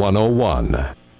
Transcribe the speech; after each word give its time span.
101. 0.00 0.74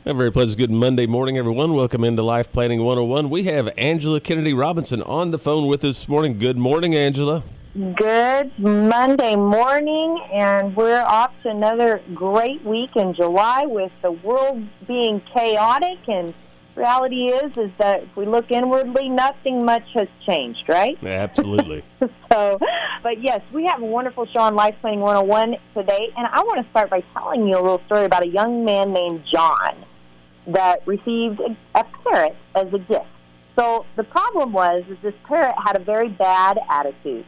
A 0.06 0.14
very 0.14 0.32
pleasant 0.32 0.56
good 0.56 0.70
Monday 0.70 1.06
morning, 1.06 1.36
everyone. 1.36 1.74
Welcome 1.74 2.02
into 2.02 2.22
Life 2.22 2.50
Planning 2.50 2.82
101. 2.82 3.28
We 3.28 3.42
have 3.42 3.68
Angela 3.76 4.20
Kennedy 4.20 4.54
Robinson 4.54 5.02
on 5.02 5.32
the 5.32 5.38
phone 5.38 5.66
with 5.66 5.84
us 5.84 5.98
this 5.98 6.08
morning. 6.08 6.38
Good 6.38 6.56
morning, 6.56 6.94
Angela. 6.94 7.42
Good 7.74 8.58
Monday 8.58 9.36
morning, 9.36 10.24
and 10.32 10.74
we're 10.74 11.02
off 11.02 11.30
to 11.42 11.50
another 11.50 12.00
great 12.14 12.64
week 12.64 12.96
in 12.96 13.12
July 13.12 13.66
with 13.66 13.92
the 14.00 14.12
world 14.12 14.66
being 14.86 15.20
chaotic. 15.34 15.98
And 16.08 16.32
reality 16.76 17.26
is, 17.26 17.56
is 17.56 17.70
that 17.78 18.04
if 18.04 18.16
we 18.16 18.26
look 18.26 18.50
inwardly, 18.50 19.08
nothing 19.08 19.64
much 19.64 19.84
has 19.94 20.08
changed, 20.26 20.64
right? 20.68 21.02
Absolutely. 21.02 21.84
so, 22.32 22.58
but 23.02 23.22
yes, 23.22 23.40
we 23.52 23.64
have 23.66 23.82
a 23.82 23.86
wonderful 23.86 24.26
show 24.26 24.40
on 24.40 24.54
Life 24.54 24.76
Planning 24.80 25.00
101 25.00 25.56
today, 25.74 26.08
and 26.16 26.26
I 26.26 26.40
want 26.42 26.64
to 26.64 26.70
start 26.70 26.90
by 26.90 27.02
telling 27.12 27.46
you 27.46 27.54
a 27.54 27.62
little 27.62 27.82
story 27.86 28.04
about 28.04 28.22
a 28.22 28.28
young 28.28 28.64
man 28.64 28.92
named 28.92 29.24
John 29.32 29.84
that 30.48 30.86
received 30.86 31.40
a, 31.40 31.56
a 31.78 31.84
parrot 32.04 32.36
as 32.54 32.72
a 32.72 32.78
gift. 32.78 33.06
So 33.58 33.84
the 33.96 34.04
problem 34.04 34.52
was, 34.52 34.84
is 34.88 34.96
this 35.02 35.14
parrot 35.24 35.54
had 35.64 35.76
a 35.76 35.84
very 35.84 36.08
bad 36.08 36.58
attitude, 36.68 37.26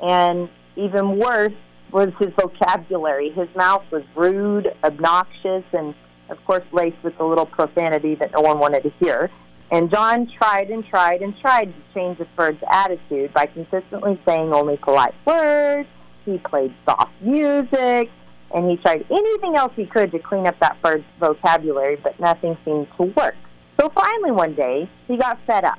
and 0.00 0.48
even 0.76 1.18
worse 1.18 1.52
was 1.92 2.10
his 2.18 2.30
vocabulary. 2.40 3.30
His 3.30 3.48
mouth 3.54 3.84
was 3.90 4.02
rude, 4.16 4.74
obnoxious, 4.82 5.64
and 5.72 5.94
of 6.32 6.44
course 6.44 6.64
laced 6.72 7.02
with 7.02 7.18
a 7.20 7.24
little 7.24 7.46
profanity 7.46 8.16
that 8.16 8.32
no 8.32 8.40
one 8.40 8.58
wanted 8.58 8.82
to 8.82 8.92
hear. 9.00 9.30
And 9.70 9.90
John 9.90 10.28
tried 10.38 10.70
and 10.70 10.84
tried 10.84 11.22
and 11.22 11.34
tried 11.40 11.66
to 11.66 11.94
change 11.94 12.18
this 12.18 12.28
bird's 12.36 12.62
attitude 12.70 13.32
by 13.32 13.46
consistently 13.46 14.20
saying 14.26 14.52
only 14.52 14.76
polite 14.76 15.14
words. 15.24 15.88
He 16.24 16.38
played 16.38 16.74
soft 16.84 17.12
music, 17.20 18.10
and 18.54 18.70
he 18.70 18.76
tried 18.76 19.06
anything 19.10 19.56
else 19.56 19.72
he 19.74 19.86
could 19.86 20.12
to 20.12 20.18
clean 20.18 20.46
up 20.46 20.58
that 20.60 20.80
bird's 20.82 21.04
vocabulary, 21.18 21.96
but 21.96 22.18
nothing 22.20 22.56
seemed 22.64 22.88
to 22.96 23.04
work. 23.04 23.34
So 23.80 23.88
finally, 23.94 24.30
one 24.30 24.54
day, 24.54 24.90
he 25.08 25.16
got 25.16 25.38
fed 25.46 25.64
up, 25.64 25.78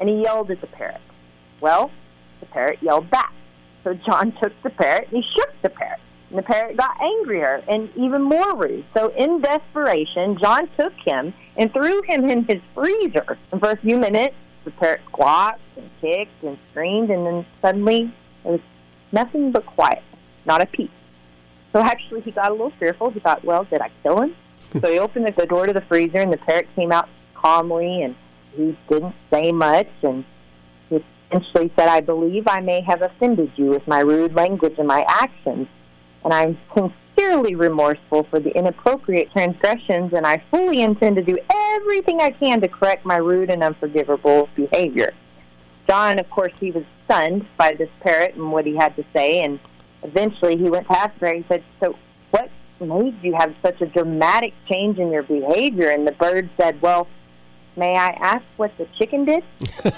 and 0.00 0.08
he 0.08 0.22
yelled 0.22 0.50
at 0.50 0.60
the 0.60 0.66
parrot. 0.66 1.00
Well, 1.60 1.90
the 2.40 2.46
parrot 2.46 2.78
yelled 2.82 3.10
back. 3.10 3.32
So 3.84 3.94
John 3.94 4.32
took 4.42 4.52
the 4.62 4.70
parrot 4.70 5.08
and 5.12 5.22
he 5.22 5.30
shook 5.36 5.50
the 5.62 5.70
parrot. 5.70 6.00
And 6.30 6.38
the 6.38 6.42
parrot 6.42 6.76
got 6.76 7.00
angrier 7.00 7.62
and 7.68 7.88
even 7.96 8.22
more 8.22 8.54
rude. 8.54 8.84
So, 8.94 9.08
in 9.16 9.40
desperation, 9.40 10.36
John 10.38 10.68
took 10.78 10.92
him 11.04 11.32
and 11.56 11.72
threw 11.72 12.02
him 12.02 12.28
in 12.28 12.44
his 12.44 12.60
freezer. 12.74 13.38
And 13.50 13.60
for 13.60 13.70
a 13.70 13.76
few 13.78 13.96
minutes, 13.96 14.34
the 14.64 14.70
parrot 14.72 15.00
squawked 15.08 15.60
and 15.76 15.88
kicked 16.00 16.42
and 16.42 16.58
screamed, 16.70 17.10
and 17.10 17.26
then 17.26 17.46
suddenly 17.62 18.14
it 18.44 18.48
was 18.48 18.60
nothing 19.10 19.52
but 19.52 19.64
quiet, 19.64 20.02
not 20.44 20.60
a 20.60 20.66
peep. 20.66 20.90
So, 21.72 21.80
actually, 21.80 22.20
he 22.22 22.30
got 22.30 22.50
a 22.50 22.52
little 22.52 22.72
fearful. 22.78 23.10
He 23.10 23.20
thought, 23.20 23.42
well, 23.42 23.64
did 23.64 23.80
I 23.80 23.90
kill 24.02 24.20
him? 24.20 24.36
so, 24.80 24.90
he 24.90 24.98
opened 24.98 25.32
the 25.34 25.46
door 25.46 25.66
to 25.66 25.72
the 25.72 25.82
freezer, 25.82 26.18
and 26.18 26.32
the 26.32 26.38
parrot 26.38 26.68
came 26.76 26.92
out 26.92 27.08
calmly, 27.34 28.02
and 28.02 28.14
he 28.54 28.76
didn't 28.90 29.14
say 29.32 29.50
much. 29.50 29.88
And 30.02 30.26
he 30.90 31.02
eventually 31.30 31.72
said, 31.74 31.88
I 31.88 32.02
believe 32.02 32.46
I 32.46 32.60
may 32.60 32.82
have 32.82 33.00
offended 33.00 33.50
you 33.56 33.70
with 33.70 33.86
my 33.88 34.00
rude 34.00 34.34
language 34.34 34.74
and 34.76 34.86
my 34.86 35.06
actions 35.08 35.68
and 36.28 36.34
I'm 36.34 36.58
sincerely 36.76 37.54
remorseful 37.54 38.24
for 38.24 38.38
the 38.38 38.50
inappropriate 38.50 39.32
transgressions, 39.32 40.12
and 40.12 40.26
I 40.26 40.42
fully 40.50 40.82
intend 40.82 41.16
to 41.16 41.22
do 41.22 41.38
everything 41.50 42.20
I 42.20 42.32
can 42.32 42.60
to 42.60 42.68
correct 42.68 43.06
my 43.06 43.16
rude 43.16 43.48
and 43.48 43.62
unforgivable 43.62 44.50
behavior. 44.54 45.14
John, 45.88 46.18
of 46.18 46.28
course, 46.28 46.52
he 46.60 46.70
was 46.70 46.84
stunned 47.06 47.46
by 47.56 47.72
this 47.72 47.88
parrot 48.00 48.34
and 48.34 48.52
what 48.52 48.66
he 48.66 48.76
had 48.76 48.94
to 48.96 49.04
say, 49.14 49.40
and 49.40 49.58
eventually 50.02 50.58
he 50.58 50.68
went 50.68 50.86
past 50.86 51.18
her 51.20 51.28
and 51.28 51.44
he 51.44 51.48
said, 51.48 51.64
So, 51.80 51.96
what 52.30 52.50
made 52.78 53.16
you 53.22 53.34
have 53.34 53.54
such 53.62 53.80
a 53.80 53.86
dramatic 53.86 54.52
change 54.70 54.98
in 54.98 55.10
your 55.10 55.22
behavior? 55.22 55.88
And 55.88 56.06
the 56.06 56.12
bird 56.12 56.50
said, 56.60 56.82
Well, 56.82 57.08
may 57.74 57.96
I 57.96 58.08
ask 58.20 58.44
what 58.58 58.76
the 58.76 58.86
chicken 58.98 59.24
did? 59.24 59.44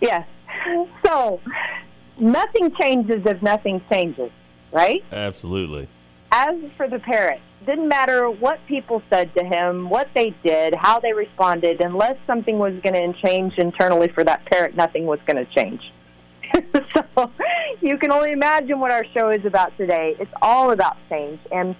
yes. 0.00 0.26
So, 1.04 1.42
nothing 2.20 2.74
changes 2.80 3.22
if 3.24 3.40
nothing 3.42 3.80
changes, 3.90 4.30
right? 4.72 5.04
Absolutely. 5.12 5.88
As 6.30 6.56
for 6.76 6.88
the 6.88 6.98
parrot, 6.98 7.40
didn't 7.66 7.88
matter 7.88 8.30
what 8.30 8.64
people 8.66 9.02
said 9.10 9.34
to 9.34 9.44
him, 9.44 9.88
what 9.88 10.08
they 10.14 10.34
did, 10.44 10.74
how 10.74 11.00
they 11.00 11.12
responded, 11.12 11.80
unless 11.80 12.16
something 12.26 12.58
was 12.58 12.74
going 12.82 12.94
to 12.94 13.20
change 13.20 13.54
internally 13.58 14.08
for 14.08 14.24
that 14.24 14.44
parrot, 14.46 14.76
nothing 14.76 15.06
was 15.06 15.18
going 15.26 15.44
to 15.44 15.52
change. 15.52 15.80
so 17.16 17.30
you 17.80 17.98
can 17.98 18.10
only 18.10 18.32
imagine 18.32 18.80
what 18.80 18.90
our 18.90 19.04
show 19.12 19.30
is 19.30 19.44
about 19.44 19.76
today. 19.76 20.16
It's 20.18 20.32
all 20.40 20.70
about 20.70 20.96
change. 21.10 21.40
And 21.52 21.74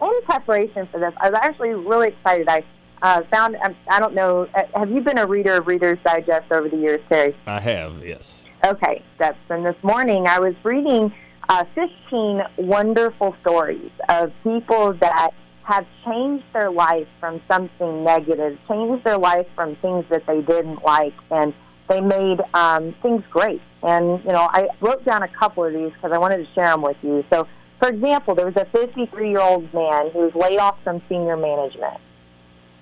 in 0.00 0.22
preparation 0.22 0.88
for 0.90 1.00
this, 1.00 1.12
I 1.18 1.30
was 1.30 1.38
actually 1.42 1.70
really 1.70 2.08
excited. 2.08 2.48
I 2.48 2.64
uh, 3.02 3.22
found, 3.30 3.56
um, 3.56 3.76
I 3.88 4.00
don't 4.00 4.14
know, 4.14 4.48
uh, 4.54 4.62
have 4.76 4.90
you 4.90 5.00
been 5.00 5.18
a 5.18 5.26
reader 5.26 5.54
of 5.54 5.66
Reader's 5.66 5.98
Digest 6.04 6.50
over 6.50 6.68
the 6.68 6.76
years, 6.76 7.00
Terry? 7.08 7.36
I 7.46 7.60
have, 7.60 8.04
yes. 8.04 8.46
Okay, 8.64 9.02
steps. 9.16 9.36
And 9.50 9.66
this 9.66 9.76
morning 9.82 10.26
I 10.26 10.38
was 10.38 10.54
reading 10.64 11.12
uh, 11.50 11.64
15 11.74 12.40
wonderful 12.56 13.36
stories 13.42 13.90
of 14.08 14.32
people 14.42 14.94
that 15.00 15.34
have 15.64 15.86
changed 16.06 16.46
their 16.54 16.70
life 16.70 17.06
from 17.20 17.42
something 17.46 18.04
negative, 18.04 18.58
changed 18.66 19.04
their 19.04 19.18
life 19.18 19.46
from 19.54 19.76
things 19.76 20.06
that 20.08 20.22
they 20.26 20.40
didn't 20.40 20.82
like, 20.82 21.12
and 21.30 21.52
they 21.90 22.00
made 22.00 22.40
um, 22.54 22.94
things 23.02 23.22
great. 23.30 23.60
And, 23.82 24.24
you 24.24 24.32
know, 24.32 24.48
I 24.50 24.68
wrote 24.80 25.04
down 25.04 25.22
a 25.22 25.28
couple 25.28 25.64
of 25.64 25.74
these 25.74 25.92
because 25.92 26.12
I 26.12 26.18
wanted 26.18 26.38
to 26.38 26.46
share 26.54 26.70
them 26.70 26.80
with 26.80 26.96
you. 27.02 27.22
So, 27.30 27.46
for 27.80 27.90
example, 27.90 28.34
there 28.34 28.46
was 28.46 28.56
a 28.56 28.64
53 28.72 29.28
year 29.28 29.40
old 29.40 29.64
man 29.74 30.10
who 30.10 30.20
was 30.20 30.34
laid 30.34 30.58
off 30.58 30.78
from 30.82 31.02
senior 31.10 31.36
management. 31.36 32.00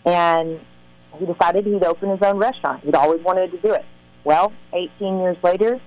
And 0.04 0.60
he 1.18 1.26
decided 1.26 1.66
he'd 1.66 1.82
open 1.82 2.10
his 2.10 2.22
own 2.22 2.38
restaurant. 2.38 2.84
He'd 2.84 2.94
always 2.94 3.20
wanted 3.24 3.50
to 3.50 3.58
do 3.58 3.72
it. 3.72 3.84
Well, 4.24 4.52
18 4.72 5.18
years 5.18 5.36
later, 5.42 5.80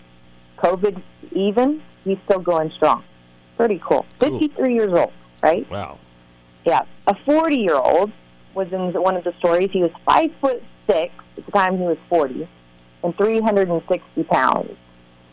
COVID 0.58 1.02
even, 1.32 1.82
he's 2.04 2.18
still 2.26 2.40
going 2.40 2.72
strong. 2.76 3.04
Pretty 3.58 3.82
cool. 3.86 4.06
53 4.20 4.74
years 4.74 4.94
old, 4.94 5.14
right? 5.42 5.70
Wow. 5.70 6.00
Yeah. 6.66 6.82
A 7.08 7.16
40 7.26 7.58
year 7.58 7.76
old 7.76 8.12
was 8.54 8.72
in 8.72 8.94
one 8.94 9.16
of 9.16 9.24
the 9.24 9.34
stories. 9.40 9.70
He 9.72 9.82
was 9.82 9.92
five 10.06 10.32
foot 10.42 10.62
six 10.88 11.14
at 11.38 11.46
the 11.46 11.52
time 11.52 11.78
he 11.78 11.84
was 11.84 11.98
40 12.10 12.48
and 13.04 13.16
360 13.16 14.24
pounds. 14.24 14.72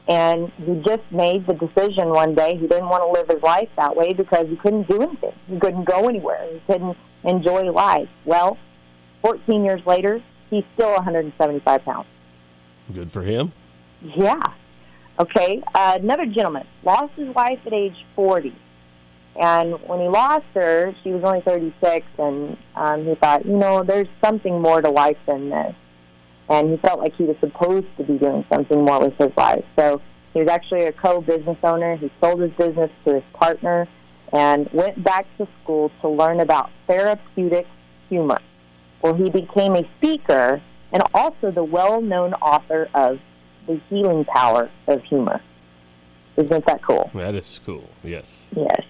And 0.09 0.51
he 0.57 0.83
just 0.85 1.03
made 1.13 1.47
the 1.47 1.55
decision 1.55 2.09
one 2.09 2.35
day 2.35 2.57
he 2.57 2.67
didn't 2.67 2.89
want 2.89 3.03
to 3.03 3.11
live 3.19 3.29
his 3.29 3.43
life 3.43 3.69
that 3.77 3.97
way 3.97 4.13
because 4.13 4.49
he 4.49 4.57
couldn't 4.57 4.89
do 4.89 5.01
anything. 5.01 5.33
He 5.47 5.59
couldn't 5.59 5.85
go 5.85 6.09
anywhere. 6.09 6.49
He 6.53 6.61
couldn't 6.73 6.97
enjoy 7.25 7.71
life. 7.71 8.09
Well, 8.25 8.59
14 9.23 9.65
years 9.65 9.81
later, 9.87 10.21
he's 10.51 10.65
still 10.75 10.93
175 10.95 11.85
pounds. 11.85 12.07
Good 12.95 13.11
for 13.11 13.23
him. 13.23 13.53
Yeah. 14.03 14.43
Okay. 15.19 15.63
Uh, 15.75 15.99
another 16.01 16.27
gentleman 16.27 16.67
lost 16.83 17.13
his 17.15 17.35
wife 17.35 17.59
at 17.67 17.73
age 17.73 18.05
40. 18.17 18.55
And 19.41 19.81
when 19.89 20.01
he 20.01 20.09
lost 20.09 20.45
her, 20.55 20.95
she 21.03 21.11
was 21.11 21.25
only 21.25 21.41
36, 21.41 22.07
and 22.19 22.57
um, 22.77 23.07
he 23.07 23.15
thought, 23.15 23.47
you 23.47 23.57
know, 23.57 23.83
there's 23.83 24.09
something 24.23 24.61
more 24.61 24.83
to 24.83 24.91
life 24.91 25.17
than 25.27 25.49
this. 25.49 25.75
And 26.51 26.71
he 26.71 26.77
felt 26.77 27.01
like 27.01 27.15
he 27.15 27.25
was 27.25 27.37
supposed 27.41 27.87
to 27.97 28.05
be 28.05 28.19
doing 28.19 28.45
something 28.53 28.85
more 28.85 29.01
with 29.01 29.17
his 29.17 29.35
life. 29.37 29.65
So 29.79 30.03
he 30.35 30.41
was 30.41 30.49
actually 30.49 30.85
a 30.85 30.93
co 30.93 31.23
business 31.23 31.57
owner. 31.63 31.97
He 31.97 32.11
sold 32.21 32.41
his 32.41 32.51
business 32.53 32.91
to 33.07 33.15
his 33.15 33.23
partner 33.33 33.89
and 34.33 34.69
went 34.73 35.03
back 35.03 35.27
to 35.39 35.47
school 35.63 35.91
to 36.03 36.09
learn 36.09 36.41
about 36.41 36.71
therapeutic 36.87 37.67
humor. 38.09 38.41
Well, 39.01 39.15
he 39.15 39.31
became 39.31 39.77
a 39.77 39.89
speaker 39.99 40.61
and 40.93 41.03
also 41.15 41.51
the 41.51 41.65
well 41.65 42.01
known 42.01 42.35
author 42.35 42.89
of 42.95 43.19
The 43.67 43.81
Healing 43.89 44.25
Power 44.25 44.71
of 44.87 45.03
Humor. 45.05 45.41
Isn't 46.37 46.67
that 46.67 46.83
cool? 46.83 47.11
That 47.15 47.35
is 47.35 47.61
cool, 47.65 47.91
yes. 48.03 48.49
Yes. 48.57 48.85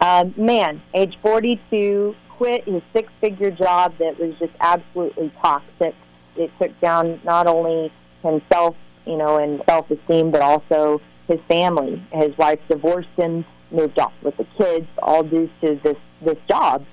Um, 0.00 0.34
man, 0.36 0.82
age 0.94 1.18
42, 1.22 2.14
quit 2.30 2.64
his 2.64 2.82
six 2.92 3.12
figure 3.20 3.50
job 3.50 3.94
that 3.98 4.18
was 4.18 4.34
just 4.38 4.52
absolutely 4.60 5.32
toxic. 5.40 5.94
It 6.36 6.50
took 6.58 6.78
down 6.80 7.20
not 7.24 7.46
only 7.46 7.92
himself, 8.22 8.76
you 9.06 9.16
know, 9.16 9.36
and 9.36 9.62
self 9.68 9.90
esteem, 9.90 10.30
but 10.30 10.40
also 10.40 11.00
his 11.26 11.40
family. 11.48 12.02
His 12.12 12.36
wife 12.38 12.60
divorced 12.68 13.08
him 13.16 13.44
moved 13.70 13.98
off 13.98 14.12
with 14.22 14.36
the 14.36 14.46
kids, 14.56 14.86
all 15.02 15.22
due 15.22 15.50
to 15.60 15.80
this 15.82 15.96
this 16.22 16.38
job. 16.48 16.84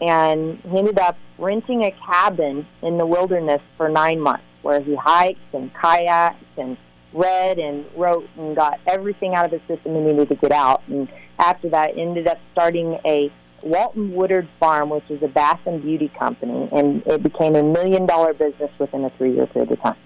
And 0.00 0.58
he 0.60 0.78
ended 0.78 0.98
up 0.98 1.16
renting 1.38 1.84
a 1.84 1.90
cabin 1.92 2.66
in 2.82 2.98
the 2.98 3.06
wilderness 3.06 3.62
for 3.76 3.88
nine 3.88 4.20
months, 4.20 4.44
where 4.62 4.80
he 4.80 4.94
hiked 4.94 5.54
and 5.54 5.72
kayaked 5.74 6.36
and 6.56 6.76
read 7.12 7.58
and 7.58 7.84
wrote 7.96 8.28
and 8.36 8.56
got 8.56 8.80
everything 8.86 9.34
out 9.34 9.44
of 9.46 9.50
the 9.52 9.60
system 9.74 9.94
he 9.94 10.00
needed 10.00 10.28
to 10.28 10.34
get 10.34 10.52
out. 10.52 10.82
And 10.88 11.08
after 11.38 11.68
that, 11.70 11.96
ended 11.96 12.26
up 12.26 12.38
starting 12.52 12.98
a 13.04 13.32
Walton 13.62 14.12
Woodard 14.12 14.48
Farm, 14.60 14.90
which 14.90 15.08
is 15.08 15.22
a 15.22 15.28
bath 15.28 15.60
and 15.66 15.80
beauty 15.80 16.10
company, 16.18 16.68
and 16.72 17.02
it 17.06 17.22
became 17.22 17.56
a 17.56 17.62
million 17.62 18.06
dollar 18.06 18.34
business 18.34 18.70
within 18.78 19.04
a 19.04 19.10
three 19.10 19.34
year 19.34 19.46
period 19.46 19.72
of 19.72 19.80
time. 19.80 19.96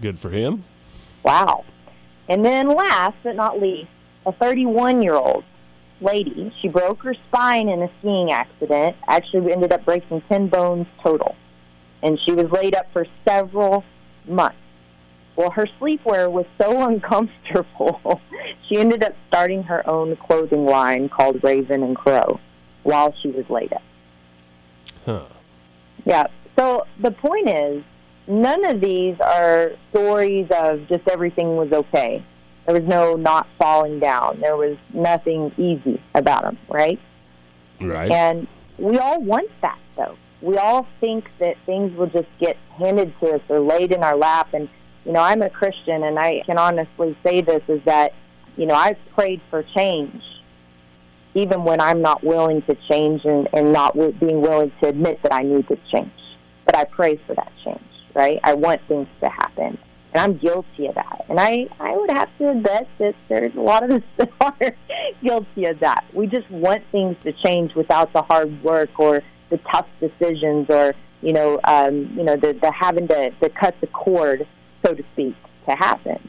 Good 0.00 0.18
for 0.18 0.30
him. 0.30 0.64
Wow. 1.22 1.64
And 2.28 2.44
then 2.44 2.68
last 2.68 3.16
but 3.22 3.36
not 3.36 3.60
least, 3.60 3.90
a 4.26 4.32
31 4.32 5.02
year 5.02 5.14
old 5.14 5.44
lady, 6.00 6.52
she 6.60 6.68
broke 6.68 7.02
her 7.02 7.14
spine 7.28 7.68
in 7.68 7.82
a 7.82 7.90
skiing 7.98 8.30
accident, 8.32 8.96
actually 9.08 9.40
we 9.40 9.52
ended 9.52 9.72
up 9.72 9.84
breaking 9.84 10.22
10 10.28 10.48
bones 10.48 10.86
total. 11.02 11.34
And 12.02 12.18
she 12.26 12.32
was 12.32 12.50
laid 12.50 12.74
up 12.74 12.86
for 12.92 13.06
several 13.26 13.84
months. 14.26 14.58
Well, 15.36 15.50
her 15.50 15.66
sleepwear 15.80 16.30
was 16.30 16.46
so 16.60 16.82
uncomfortable, 16.88 18.20
she 18.68 18.78
ended 18.78 19.02
up 19.02 19.14
starting 19.28 19.62
her 19.64 19.88
own 19.88 20.16
clothing 20.16 20.64
line 20.64 21.08
called 21.08 21.42
Raven 21.42 21.82
and 21.82 21.96
Crow 21.96 22.40
while 22.82 23.14
she 23.22 23.30
was 23.30 23.44
laid 23.48 23.72
up. 23.72 23.82
Huh. 25.04 25.26
Yeah. 26.04 26.26
So 26.58 26.86
the 27.00 27.10
point 27.10 27.48
is, 27.48 27.82
none 28.26 28.64
of 28.64 28.80
these 28.80 29.16
are 29.20 29.72
stories 29.90 30.46
of 30.50 30.86
just 30.88 31.06
everything 31.08 31.56
was 31.56 31.72
okay. 31.72 32.24
There 32.66 32.74
was 32.74 32.88
no 32.88 33.14
not 33.14 33.46
falling 33.58 34.00
down. 34.00 34.40
There 34.40 34.56
was 34.56 34.76
nothing 34.92 35.52
easy 35.58 36.02
about 36.14 36.42
them, 36.42 36.58
right? 36.68 36.98
Right. 37.80 38.10
And 38.10 38.46
we 38.78 38.98
all 38.98 39.20
want 39.20 39.50
that, 39.60 39.78
though. 39.96 40.16
We 40.40 40.56
all 40.56 40.86
think 41.00 41.26
that 41.40 41.56
things 41.66 41.96
will 41.96 42.06
just 42.06 42.28
get 42.38 42.56
handed 42.78 43.14
to 43.20 43.34
us 43.34 43.40
or 43.48 43.60
laid 43.60 43.92
in 43.92 44.02
our 44.02 44.16
lap. 44.16 44.48
And, 44.52 44.68
you 45.04 45.12
know, 45.12 45.20
I'm 45.20 45.42
a 45.42 45.50
Christian, 45.50 46.02
and 46.02 46.18
I 46.18 46.42
can 46.46 46.58
honestly 46.58 47.16
say 47.24 47.40
this 47.40 47.62
is 47.68 47.80
that, 47.84 48.12
you 48.56 48.66
know, 48.66 48.74
I've 48.74 48.98
prayed 49.14 49.40
for 49.50 49.62
change, 49.76 50.22
even 51.34 51.64
when 51.64 51.80
I'm 51.80 52.00
not 52.00 52.24
willing 52.24 52.62
to 52.62 52.76
change 52.88 53.24
and, 53.24 53.48
and 53.52 53.72
not 53.72 53.94
wi- 53.94 54.12
being 54.12 54.40
willing 54.40 54.72
to 54.82 54.88
admit 54.88 55.22
that 55.22 55.32
I 55.32 55.42
need 55.42 55.68
to 55.68 55.78
change. 55.92 56.12
But 56.64 56.76
I 56.76 56.84
pray 56.84 57.20
for 57.26 57.34
that 57.34 57.52
change, 57.64 57.80
right? 58.14 58.40
I 58.42 58.54
want 58.54 58.80
things 58.88 59.08
to 59.22 59.28
happen. 59.28 59.76
And 60.14 60.22
I'm 60.22 60.38
guilty 60.38 60.86
of 60.86 60.94
that. 60.94 61.24
And 61.28 61.40
I, 61.40 61.66
I 61.80 61.96
would 61.96 62.10
have 62.10 62.28
to 62.38 62.50
admit 62.50 62.86
that 62.98 63.14
there's 63.28 63.54
a 63.56 63.60
lot 63.60 63.82
of 63.82 63.90
us 63.90 64.02
that 64.16 64.30
are 64.40 64.76
guilty 65.22 65.64
of 65.66 65.80
that. 65.80 66.04
We 66.12 66.28
just 66.28 66.48
want 66.50 66.84
things 66.92 67.16
to 67.24 67.32
change 67.32 67.74
without 67.74 68.12
the 68.12 68.22
hard 68.22 68.62
work 68.62 68.90
or 68.98 69.22
the 69.50 69.58
tough 69.72 69.88
decisions 70.00 70.70
or, 70.70 70.94
you 71.20 71.32
know, 71.32 71.58
um, 71.64 72.12
you 72.16 72.22
know, 72.22 72.36
the, 72.36 72.52
the 72.52 72.72
having 72.72 73.08
to, 73.08 73.30
to 73.30 73.48
cut 73.50 73.74
the 73.80 73.88
cord, 73.88 74.46
so 74.86 74.94
to 74.94 75.02
speak, 75.14 75.34
to 75.68 75.74
happen 75.74 76.28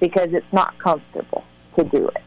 because 0.00 0.28
it's 0.32 0.52
not 0.52 0.78
comfortable 0.78 1.44
to 1.76 1.84
do 1.84 2.08
it. 2.08 2.22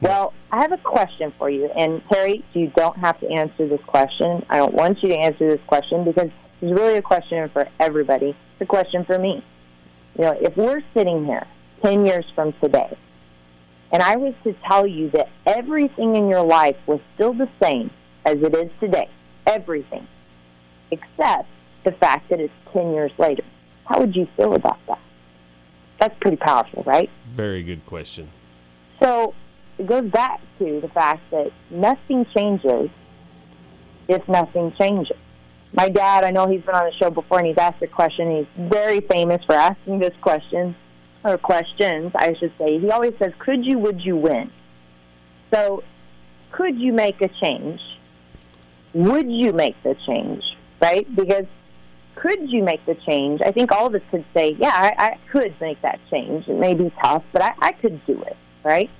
Well, 0.00 0.32
I 0.52 0.60
have 0.60 0.72
a 0.72 0.76
question 0.78 1.32
for 1.38 1.50
you. 1.50 1.70
And 1.76 2.02
Terry, 2.12 2.44
you 2.52 2.70
don't 2.76 2.96
have 2.98 3.18
to 3.20 3.28
answer 3.30 3.66
this 3.66 3.80
question. 3.86 4.44
I 4.48 4.58
don't 4.58 4.74
want 4.74 5.02
you 5.02 5.08
to 5.08 5.16
answer 5.16 5.50
this 5.50 5.60
question 5.66 6.04
because 6.04 6.30
it's 6.60 6.72
really 6.72 6.98
a 6.98 7.02
question 7.02 7.48
for 7.52 7.66
everybody. 7.80 8.28
It's 8.28 8.60
a 8.60 8.66
question 8.66 9.04
for 9.04 9.18
me. 9.18 9.42
You 10.16 10.22
know, 10.22 10.38
if 10.40 10.56
we're 10.56 10.82
sitting 10.94 11.24
here 11.24 11.46
10 11.82 12.06
years 12.06 12.24
from 12.34 12.52
today, 12.62 12.96
and 13.92 14.02
I 14.02 14.16
was 14.16 14.34
to 14.44 14.54
tell 14.68 14.86
you 14.86 15.10
that 15.10 15.28
everything 15.46 16.16
in 16.16 16.28
your 16.28 16.44
life 16.44 16.76
was 16.86 17.00
still 17.14 17.34
the 17.34 17.48
same 17.62 17.90
as 18.24 18.36
it 18.38 18.54
is 18.54 18.70
today, 18.80 19.08
everything, 19.46 20.06
except 20.90 21.48
the 21.84 21.92
fact 21.92 22.28
that 22.30 22.40
it's 22.40 22.52
10 22.72 22.92
years 22.92 23.12
later, 23.18 23.44
how 23.84 24.00
would 24.00 24.14
you 24.14 24.26
feel 24.36 24.54
about 24.54 24.78
that? 24.88 25.00
That's 26.00 26.14
pretty 26.20 26.36
powerful, 26.36 26.82
right? 26.84 27.10
Very 27.34 27.62
good 27.62 27.84
question. 27.86 28.30
So 29.02 29.34
it 29.78 29.86
goes 29.86 30.10
back 30.10 30.40
to 30.58 30.80
the 30.80 30.88
fact 30.88 31.22
that 31.30 31.50
nothing 31.70 32.26
changes 32.34 32.90
if 34.08 34.26
nothing 34.28 34.72
changes. 34.78 35.16
My 35.74 35.88
dad, 35.88 36.22
I 36.22 36.30
know 36.30 36.46
he's 36.46 36.62
been 36.62 36.76
on 36.76 36.84
the 36.84 36.92
show 36.92 37.10
before 37.10 37.38
and 37.38 37.48
he's 37.48 37.58
asked 37.58 37.82
a 37.82 37.88
question. 37.88 38.30
He's 38.30 38.68
very 38.70 39.00
famous 39.00 39.42
for 39.44 39.54
asking 39.54 39.98
this 39.98 40.14
question, 40.20 40.76
or 41.24 41.36
questions, 41.36 42.12
I 42.14 42.34
should 42.38 42.52
say. 42.58 42.78
He 42.78 42.90
always 42.90 43.14
says, 43.18 43.32
Could 43.40 43.66
you, 43.66 43.78
would 43.80 44.00
you 44.00 44.16
win? 44.16 44.52
So, 45.52 45.82
could 46.52 46.78
you 46.78 46.92
make 46.92 47.20
a 47.20 47.28
change? 47.40 47.80
Would 48.92 49.28
you 49.28 49.52
make 49.52 49.74
the 49.82 49.96
change? 50.06 50.44
Right? 50.80 51.12
Because 51.12 51.46
could 52.14 52.48
you 52.48 52.62
make 52.62 52.86
the 52.86 52.94
change? 53.06 53.40
I 53.44 53.50
think 53.50 53.72
all 53.72 53.86
of 53.86 53.94
us 53.96 54.02
could 54.12 54.24
say, 54.32 54.56
Yeah, 54.56 54.70
I, 54.72 54.94
I 54.96 55.18
could 55.32 55.60
make 55.60 55.82
that 55.82 55.98
change. 56.08 56.46
It 56.46 56.56
may 56.56 56.74
be 56.74 56.92
tough, 57.02 57.24
but 57.32 57.42
I, 57.42 57.52
I 57.58 57.72
could 57.72 58.04
do 58.06 58.22
it. 58.22 58.36
Right? 58.62 58.90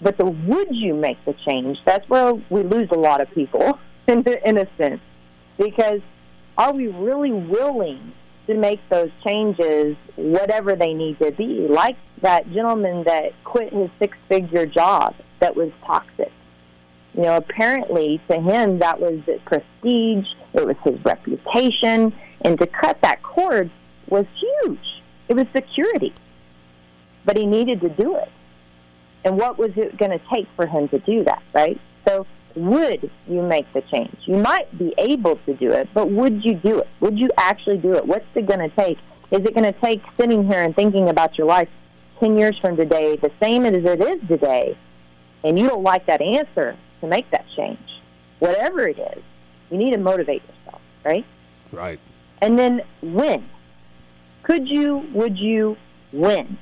But 0.00 0.16
the 0.16 0.24
would 0.24 0.74
you 0.74 0.94
make 0.94 1.22
the 1.26 1.34
change? 1.46 1.76
That's 1.84 2.08
where 2.08 2.32
we 2.48 2.62
lose 2.62 2.88
a 2.92 2.98
lot 2.98 3.20
of 3.20 3.30
people, 3.32 3.78
in, 4.08 4.24
in 4.46 4.56
a 4.56 4.66
sense 4.78 5.02
because 5.62 6.00
are 6.58 6.72
we 6.72 6.88
really 6.88 7.32
willing 7.32 8.12
to 8.46 8.54
make 8.54 8.80
those 8.90 9.10
changes, 9.24 9.96
whatever 10.16 10.76
they 10.76 10.92
need 10.92 11.18
to 11.20 11.30
be? 11.32 11.66
Like 11.68 11.96
that 12.22 12.50
gentleman 12.52 13.04
that 13.04 13.32
quit 13.44 13.72
his 13.72 13.90
six 13.98 14.16
figure 14.28 14.66
job 14.66 15.14
that 15.40 15.56
was 15.56 15.70
toxic. 15.86 16.32
You 17.14 17.22
know, 17.22 17.36
apparently 17.36 18.20
to 18.30 18.40
him 18.40 18.78
that 18.80 19.00
was 19.00 19.20
his 19.26 19.40
prestige, 19.44 20.26
it 20.54 20.66
was 20.66 20.76
his 20.84 21.02
reputation, 21.04 22.12
and 22.40 22.58
to 22.58 22.66
cut 22.66 23.00
that 23.02 23.22
cord 23.22 23.70
was 24.08 24.26
huge. 24.38 25.02
It 25.28 25.34
was 25.34 25.46
security. 25.54 26.14
But 27.24 27.36
he 27.36 27.46
needed 27.46 27.80
to 27.82 27.88
do 27.88 28.16
it. 28.16 28.28
And 29.24 29.36
what 29.36 29.56
was 29.58 29.70
it 29.76 29.96
going 29.96 30.10
to 30.10 30.20
take 30.32 30.48
for 30.56 30.66
him 30.66 30.88
to 30.88 30.98
do 30.98 31.22
that, 31.24 31.42
right? 31.54 31.80
So 32.08 32.26
would 32.56 33.10
you 33.28 33.42
make 33.42 33.70
the 33.72 33.82
change? 33.82 34.16
You 34.26 34.36
might 34.36 34.76
be 34.78 34.94
able 34.98 35.36
to 35.46 35.54
do 35.54 35.70
it, 35.72 35.88
but 35.94 36.10
would 36.10 36.44
you 36.44 36.54
do 36.54 36.78
it? 36.78 36.88
Would 37.00 37.18
you 37.18 37.30
actually 37.36 37.78
do 37.78 37.94
it? 37.94 38.06
What's 38.06 38.26
it 38.34 38.46
going 38.46 38.60
to 38.60 38.74
take? 38.76 38.98
Is 39.30 39.40
it 39.40 39.54
going 39.54 39.64
to 39.64 39.78
take 39.80 40.02
sitting 40.18 40.46
here 40.46 40.62
and 40.62 40.74
thinking 40.74 41.08
about 41.08 41.38
your 41.38 41.46
life 41.46 41.68
10 42.20 42.38
years 42.38 42.58
from 42.58 42.76
today, 42.76 43.16
the 43.16 43.30
same 43.40 43.64
as 43.64 43.84
it 43.84 44.00
is 44.00 44.20
today, 44.28 44.76
and 45.42 45.58
you 45.58 45.68
don't 45.68 45.82
like 45.82 46.06
that 46.06 46.20
answer 46.20 46.76
to 47.00 47.06
make 47.06 47.30
that 47.30 47.46
change? 47.56 47.78
Whatever 48.38 48.88
it 48.88 48.98
is, 48.98 49.22
you 49.70 49.78
need 49.78 49.92
to 49.92 49.98
motivate 49.98 50.42
yourself, 50.42 50.82
right? 51.04 51.24
Right. 51.70 51.98
And 52.40 52.58
then 52.58 52.82
when? 53.00 53.48
Could 54.42 54.68
you, 54.68 55.06
would 55.14 55.38
you, 55.38 55.76
when? 56.12 56.58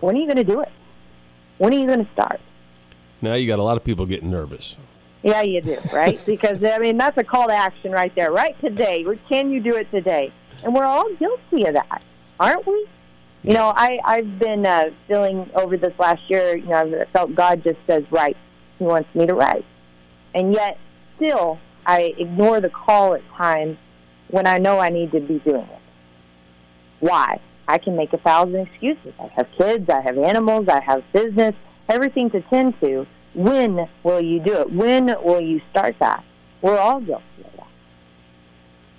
When 0.00 0.16
are 0.16 0.18
you 0.18 0.26
going 0.26 0.36
to 0.36 0.44
do 0.44 0.60
it? 0.60 0.70
When 1.58 1.74
are 1.74 1.78
you 1.78 1.86
going 1.86 2.04
to 2.04 2.12
start? 2.12 2.40
Now 3.20 3.34
you 3.34 3.46
got 3.46 3.58
a 3.58 3.62
lot 3.62 3.76
of 3.76 3.84
people 3.84 4.06
getting 4.06 4.30
nervous. 4.30 4.76
Yeah, 5.22 5.42
you 5.42 5.60
do, 5.60 5.78
right? 5.92 6.20
because 6.26 6.62
I 6.64 6.78
mean, 6.78 6.98
that's 6.98 7.16
a 7.18 7.24
call 7.24 7.48
to 7.48 7.54
action 7.54 7.92
right 7.92 8.14
there. 8.14 8.32
Right 8.32 8.58
today, 8.60 9.04
can 9.28 9.50
you 9.50 9.60
do 9.60 9.76
it 9.76 9.90
today? 9.90 10.32
And 10.64 10.74
we're 10.74 10.84
all 10.84 11.12
guilty 11.14 11.66
of 11.66 11.74
that, 11.74 12.02
aren't 12.38 12.66
we? 12.66 12.86
You 13.42 13.54
know, 13.54 13.72
I 13.74 13.98
I've 14.04 14.38
been 14.38 14.64
uh, 14.64 14.90
feeling 15.08 15.50
over 15.54 15.76
this 15.76 15.92
last 15.98 16.22
year. 16.28 16.56
You 16.56 16.66
know, 16.66 17.00
I've 17.00 17.08
felt 17.10 17.34
God 17.34 17.62
just 17.64 17.78
says 17.86 18.04
write. 18.10 18.36
He 18.78 18.84
wants 18.84 19.08
me 19.14 19.26
to 19.26 19.34
write, 19.34 19.64
and 20.34 20.52
yet 20.52 20.78
still 21.16 21.58
I 21.86 22.14
ignore 22.18 22.60
the 22.60 22.70
call 22.70 23.14
at 23.14 23.22
times 23.36 23.78
when 24.28 24.46
I 24.46 24.58
know 24.58 24.78
I 24.78 24.88
need 24.88 25.12
to 25.12 25.20
be 25.20 25.38
doing 25.40 25.62
it. 25.62 25.80
Why? 27.00 27.40
I 27.66 27.78
can 27.78 27.96
make 27.96 28.12
a 28.12 28.18
thousand 28.18 28.56
excuses. 28.56 29.12
I 29.18 29.28
have 29.36 29.48
kids. 29.56 29.88
I 29.88 30.00
have 30.00 30.18
animals. 30.18 30.68
I 30.68 30.80
have 30.80 31.02
business. 31.12 31.54
Everything 31.88 32.30
to 32.30 32.40
tend 32.42 32.78
to 32.80 33.06
when 33.34 33.88
will 34.02 34.20
you 34.20 34.40
do 34.40 34.54
it? 34.60 34.72
When 34.72 35.06
will 35.06 35.40
you 35.40 35.60
start 35.70 35.96
that? 36.00 36.24
We're 36.60 36.78
all 36.78 37.00
guilty 37.00 37.24
of 37.44 37.52
that. 37.56 37.66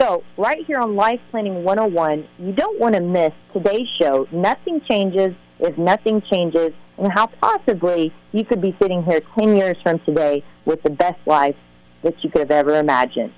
So, 0.02 0.24
right 0.38 0.66
here 0.66 0.80
on 0.80 0.96
Life 0.96 1.22
Planning 1.32 1.64
101, 1.64 2.28
you 2.40 2.52
don't 2.52 2.80
want 2.80 2.96
to 2.96 3.02
miss 3.02 3.32
today's 3.54 3.88
show, 4.02 4.28
Nothing 4.32 4.82
Changes 4.90 5.34
if 5.60 5.78
Nothing 5.78 6.22
Changes, 6.30 6.74
and 6.98 7.12
how 7.12 7.28
possibly 7.28 8.14
you 8.32 8.44
could 8.44 8.62
be 8.62 8.76
sitting 8.82 9.04
here 9.04 9.22
10 9.40 9.56
years 9.56 9.78
from 9.82 10.00
today 10.00 10.44
with 10.66 10.82
the 10.84 10.90
best 10.90 11.20
life 11.26 11.56
that 12.02 12.22
you 12.24 12.30
could 12.30 12.42
have 12.42 12.52
ever 12.52 12.80
imagined. 12.80 13.32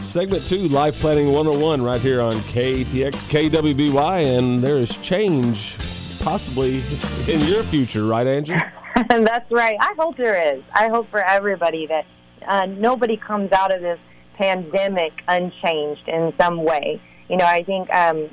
Segment 0.00 0.42
two, 0.44 0.68
Life 0.68 0.98
Planning 1.00 1.32
101, 1.32 1.82
right 1.82 2.00
here 2.00 2.20
on 2.20 2.34
KATX, 2.34 3.26
KWBY, 3.28 4.38
and 4.38 4.62
there 4.62 4.76
is 4.76 4.96
change 4.98 5.76
possibly 6.20 6.82
in 7.28 7.40
your 7.40 7.62
future, 7.62 8.04
right, 8.04 8.26
Angie? 8.26 8.54
That's 9.08 9.50
right. 9.50 9.76
I 9.80 9.94
hope 9.96 10.16
there 10.16 10.54
is. 10.54 10.62
I 10.74 10.88
hope 10.88 11.10
for 11.10 11.22
everybody 11.22 11.86
that 11.86 12.06
uh, 12.46 12.66
nobody 12.66 13.16
comes 13.16 13.52
out 13.52 13.72
of 13.72 13.80
this 13.80 14.00
pandemic 14.34 15.12
unchanged 15.28 16.08
in 16.08 16.32
some 16.40 16.64
way. 16.64 17.00
You 17.28 17.36
know, 17.36 17.44
I 17.44 17.62
think 17.62 17.92
um, 17.94 18.28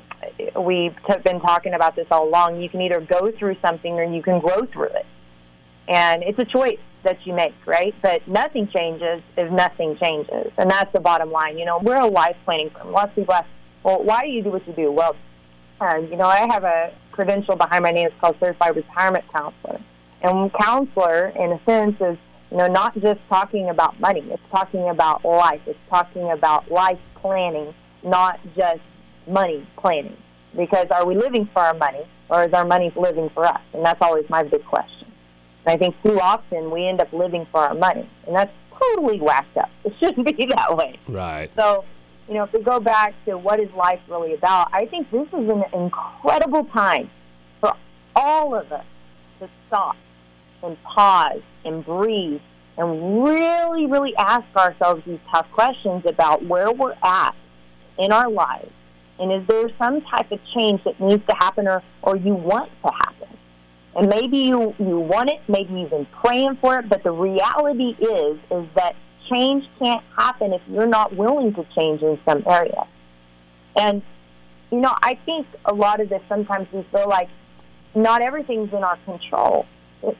we've 0.60 0.94
been 1.22 1.40
talking 1.40 1.74
about 1.74 1.94
this 1.94 2.06
all 2.10 2.28
along. 2.28 2.60
You 2.60 2.68
can 2.68 2.80
either 2.80 3.00
go 3.00 3.30
through 3.38 3.56
something 3.62 3.92
or 3.92 4.04
you 4.04 4.22
can 4.22 4.40
grow 4.40 4.66
through 4.66 4.88
it. 4.88 5.06
And 5.88 6.24
it's 6.24 6.38
a 6.38 6.44
choice 6.44 6.80
that 7.04 7.24
you 7.24 7.32
make, 7.32 7.54
right? 7.64 7.94
But 8.02 8.26
nothing 8.26 8.68
changes 8.74 9.22
if 9.36 9.52
nothing 9.52 9.96
changes. 9.98 10.50
And 10.58 10.68
that's 10.68 10.92
the 10.92 11.00
bottom 11.00 11.30
line. 11.30 11.58
You 11.58 11.66
know, 11.66 11.78
we're 11.78 12.00
a 12.00 12.08
life 12.08 12.36
planning 12.44 12.70
firm. 12.70 12.90
Lots 12.90 13.10
of 13.10 13.14
people 13.14 13.34
ask, 13.34 13.46
well, 13.84 14.02
why 14.02 14.22
do 14.22 14.28
you 14.30 14.42
do 14.42 14.50
what 14.50 14.66
you 14.66 14.72
do? 14.72 14.90
Well, 14.90 15.14
um, 15.80 16.06
you 16.06 16.16
know, 16.16 16.26
I 16.26 16.48
have 16.50 16.64
a 16.64 16.92
credential 17.12 17.54
behind 17.54 17.84
my 17.84 17.92
name. 17.92 18.08
It's 18.08 18.16
called 18.20 18.36
Certified 18.40 18.74
Retirement 18.74 19.24
Counselor. 19.32 19.80
And 20.22 20.52
counselor, 20.52 21.28
in 21.28 21.52
a 21.52 21.60
sense, 21.64 21.96
is, 22.00 22.16
you 22.50 22.56
know, 22.56 22.66
not 22.66 22.94
just 23.00 23.20
talking 23.28 23.68
about 23.68 23.98
money. 24.00 24.24
It's 24.30 24.42
talking 24.50 24.88
about 24.88 25.24
life. 25.24 25.60
It's 25.66 25.78
talking 25.90 26.30
about 26.30 26.70
life 26.70 26.98
planning, 27.16 27.74
not 28.02 28.40
just 28.56 28.80
money 29.26 29.66
planning. 29.76 30.16
Because 30.56 30.86
are 30.90 31.06
we 31.06 31.16
living 31.16 31.48
for 31.52 31.60
our 31.60 31.74
money 31.74 32.06
or 32.30 32.44
is 32.44 32.52
our 32.52 32.64
money 32.64 32.92
living 32.96 33.30
for 33.34 33.44
us? 33.44 33.60
And 33.74 33.84
that's 33.84 34.00
always 34.00 34.28
my 34.30 34.42
big 34.42 34.64
question. 34.64 35.12
And 35.66 35.74
I 35.74 35.76
think 35.76 35.94
too 36.02 36.18
often 36.20 36.70
we 36.70 36.86
end 36.86 37.00
up 37.00 37.12
living 37.12 37.46
for 37.50 37.60
our 37.60 37.74
money. 37.74 38.08
And 38.26 38.34
that's 38.34 38.52
totally 38.80 39.20
whacked 39.20 39.56
up. 39.56 39.70
It 39.84 39.92
shouldn't 39.98 40.26
be 40.36 40.46
that 40.46 40.76
way. 40.76 40.98
Right. 41.08 41.50
So, 41.58 41.84
you 42.28 42.34
know, 42.34 42.44
if 42.44 42.52
we 42.52 42.62
go 42.62 42.80
back 42.80 43.14
to 43.26 43.36
what 43.36 43.60
is 43.60 43.70
life 43.76 44.00
really 44.08 44.34
about, 44.34 44.70
I 44.72 44.86
think 44.86 45.10
this 45.10 45.28
is 45.28 45.48
an 45.48 45.64
incredible 45.72 46.64
time 46.66 47.10
for 47.60 47.74
all 48.14 48.54
of 48.54 48.72
us 48.72 48.84
to 49.40 49.48
stop 49.68 49.96
and 50.62 50.76
pause 50.82 51.42
and 51.64 51.84
breathe 51.84 52.40
and 52.78 53.24
really, 53.24 53.86
really 53.86 54.14
ask 54.16 54.44
ourselves 54.56 55.02
these 55.06 55.18
tough 55.32 55.46
questions 55.52 56.04
about 56.06 56.44
where 56.44 56.70
we're 56.72 56.96
at 57.02 57.34
in 57.98 58.12
our 58.12 58.30
lives. 58.30 58.70
And 59.18 59.32
is 59.32 59.46
there 59.48 59.70
some 59.78 60.02
type 60.02 60.30
of 60.30 60.38
change 60.54 60.84
that 60.84 61.00
needs 61.00 61.24
to 61.26 61.34
happen 61.38 61.66
or, 61.66 61.82
or 62.02 62.16
you 62.16 62.34
want 62.34 62.70
to 62.84 62.92
happen? 62.92 63.28
And 63.94 64.08
maybe 64.08 64.38
you, 64.38 64.74
you 64.78 65.00
want 65.00 65.30
it, 65.30 65.40
maybe 65.48 65.72
you've 65.80 65.90
been 65.90 66.06
praying 66.22 66.58
for 66.60 66.78
it, 66.80 66.88
but 66.88 67.02
the 67.02 67.10
reality 67.10 67.96
is 67.98 68.38
is 68.50 68.66
that 68.74 68.94
change 69.30 69.64
can't 69.78 70.04
happen 70.16 70.52
if 70.52 70.60
you're 70.68 70.86
not 70.86 71.16
willing 71.16 71.54
to 71.54 71.66
change 71.74 72.02
in 72.02 72.18
some 72.26 72.44
area. 72.46 72.86
And 73.74 74.02
you 74.70 74.80
know, 74.80 74.94
I 75.02 75.18
think 75.24 75.46
a 75.64 75.74
lot 75.74 76.00
of 76.00 76.08
this 76.08 76.20
sometimes 76.28 76.68
we 76.72 76.82
feel 76.92 77.08
like 77.08 77.28
not 77.94 78.20
everything's 78.20 78.72
in 78.72 78.82
our 78.84 78.98
control. 79.06 79.64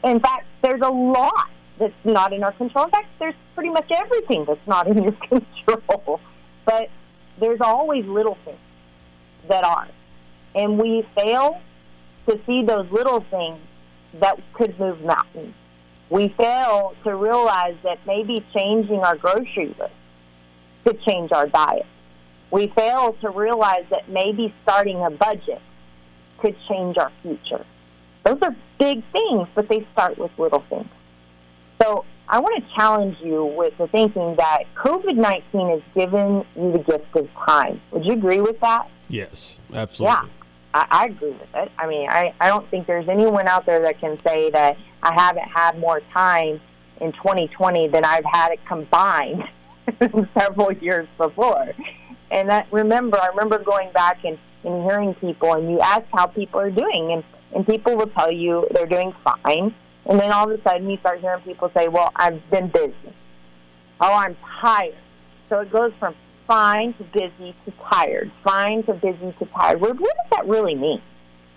In 0.05 0.21
fact, 0.21 0.47
there's 0.63 0.81
a 0.83 0.91
lot 0.91 1.51
that's 1.79 1.95
not 2.05 2.33
in 2.33 2.43
our 2.43 2.53
control. 2.53 2.87
In 2.87 2.91
fact, 2.91 3.09
there's 3.19 3.35
pretty 3.55 3.71
much 3.71 3.91
everything 3.95 4.45
that's 4.47 4.67
not 4.67 4.87
in 4.87 5.03
your 5.03 5.13
control. 5.29 6.21
But 6.65 6.89
there's 7.39 7.61
always 7.61 8.05
little 8.07 8.39
things 8.45 8.59
that 9.49 9.65
are. 9.65 9.89
And 10.55 10.79
we 10.79 11.07
fail 11.17 11.61
to 12.29 12.41
see 12.47 12.63
those 12.65 12.91
little 12.91 13.25
things 13.31 13.59
that 14.21 14.39
could 14.55 14.79
move 14.79 15.01
mountains. 15.03 15.55
We 16.09 16.35
fail 16.37 16.95
to 17.05 17.15
realize 17.15 17.77
that 17.83 17.99
maybe 18.07 18.45
changing 18.57 19.01
our 19.01 19.17
grocery 19.17 19.75
list 19.79 19.93
could 20.85 21.01
change 21.03 21.33
our 21.33 21.47
diet. 21.47 21.87
We 22.51 22.69
fail 22.69 23.17
to 23.21 23.31
realize 23.31 23.85
that 23.91 24.09
maybe 24.09 24.55
starting 24.63 25.05
a 25.05 25.11
budget 25.11 25.61
could 26.39 26.57
change 26.69 26.97
our 26.97 27.11
future. 27.23 27.65
Those 28.27 28.39
are 28.43 28.57
big 28.81 29.05
things, 29.13 29.47
but 29.55 29.69
they 29.69 29.87
start 29.93 30.19
with 30.19 30.33
little 30.37 30.65
things. 30.69 30.89
So 31.81 32.05
I 32.29 32.41
want 32.41 32.57
to 32.57 32.75
challenge 32.75 33.17
you 33.23 33.45
with 33.45 33.79
the 33.79 33.87
thinking 33.87 34.35
that 34.37 34.65
COVID 34.75 35.15
19 35.15 35.71
has 35.71 35.83
given 35.95 36.45
you 36.57 36.73
the 36.73 36.79
gift 36.79 37.15
of 37.15 37.29
time. 37.47 37.81
Would 37.93 38.05
you 38.05 38.15
agree 38.15 38.41
with 38.41 38.59
that? 38.61 38.91
Yes, 39.09 39.61
absolutely. 39.73 40.17
Yeah, 40.17 40.29
I, 40.75 40.87
I 40.91 41.05
agree 41.05 41.31
with 41.31 41.55
it. 41.55 41.71
I 41.79 41.87
mean, 41.87 42.09
I, 42.09 42.35
I 42.41 42.49
don't 42.49 42.69
think 42.69 42.89
there's 42.89 43.09
anyone 43.09 43.47
out 43.47 43.65
there 43.65 43.81
that 43.83 44.01
can 44.01 44.19
say 44.27 44.51
that 44.51 44.77
I 45.05 45.15
haven't 45.15 45.49
had 45.49 45.79
more 45.79 46.01
time 46.13 46.61
in 47.01 47.13
2020 47.13 47.89
than 47.89 48.05
I've 48.05 48.25
had 48.25 48.51
it 48.51 48.61
combined 48.67 49.45
several 50.37 50.73
years 50.73 51.07
before. 51.17 51.73
And 52.33 52.49
that, 52.49 52.67
remember, 52.73 53.19
I 53.19 53.29
remember 53.29 53.61
going 53.61 53.93
back 53.93 54.25
and, 54.25 54.37
and 54.65 54.83
hearing 54.83 55.15
people, 55.15 55.55
and 55.55 55.71
you 55.71 55.79
ask 55.79 56.03
how 56.13 56.27
people 56.27 56.59
are 56.59 56.73
doing, 56.73 57.13
and, 57.13 57.23
and 57.57 57.67
people 57.67 57.97
will 57.97 58.09
tell 58.09 58.31
you 58.31 58.69
they're 58.73 58.87
doing 58.87 59.15
fine. 59.25 59.75
And 60.05 60.21
then 60.21 60.31
all 60.31 60.51
of 60.51 60.61
a 60.61 60.63
sudden, 60.63 60.89
you 60.91 60.99
start 60.99 61.21
hearing 61.21 61.43
people 61.43 61.71
say, 61.75 61.89
Well, 61.89 62.13
I've 62.15 62.49
been 62.51 62.69
busy. 62.69 62.95
Oh, 63.99 64.13
I'm 64.13 64.37
tired. 64.61 64.95
So 65.49 65.61
it 65.61 65.73
goes 65.73 65.93
from 65.99 66.15
fine 66.47 66.93
to 66.95 67.05
busy 67.05 67.57
to 67.65 67.73
tired, 67.91 68.31
fine 68.45 68.83
to 68.85 68.93
busy 68.93 69.35
to 69.39 69.47
tired. 69.47 69.81
What, 69.81 69.99
what 69.99 70.15
does 70.17 70.31
that 70.33 70.47
really 70.47 70.75
mean? 70.75 71.01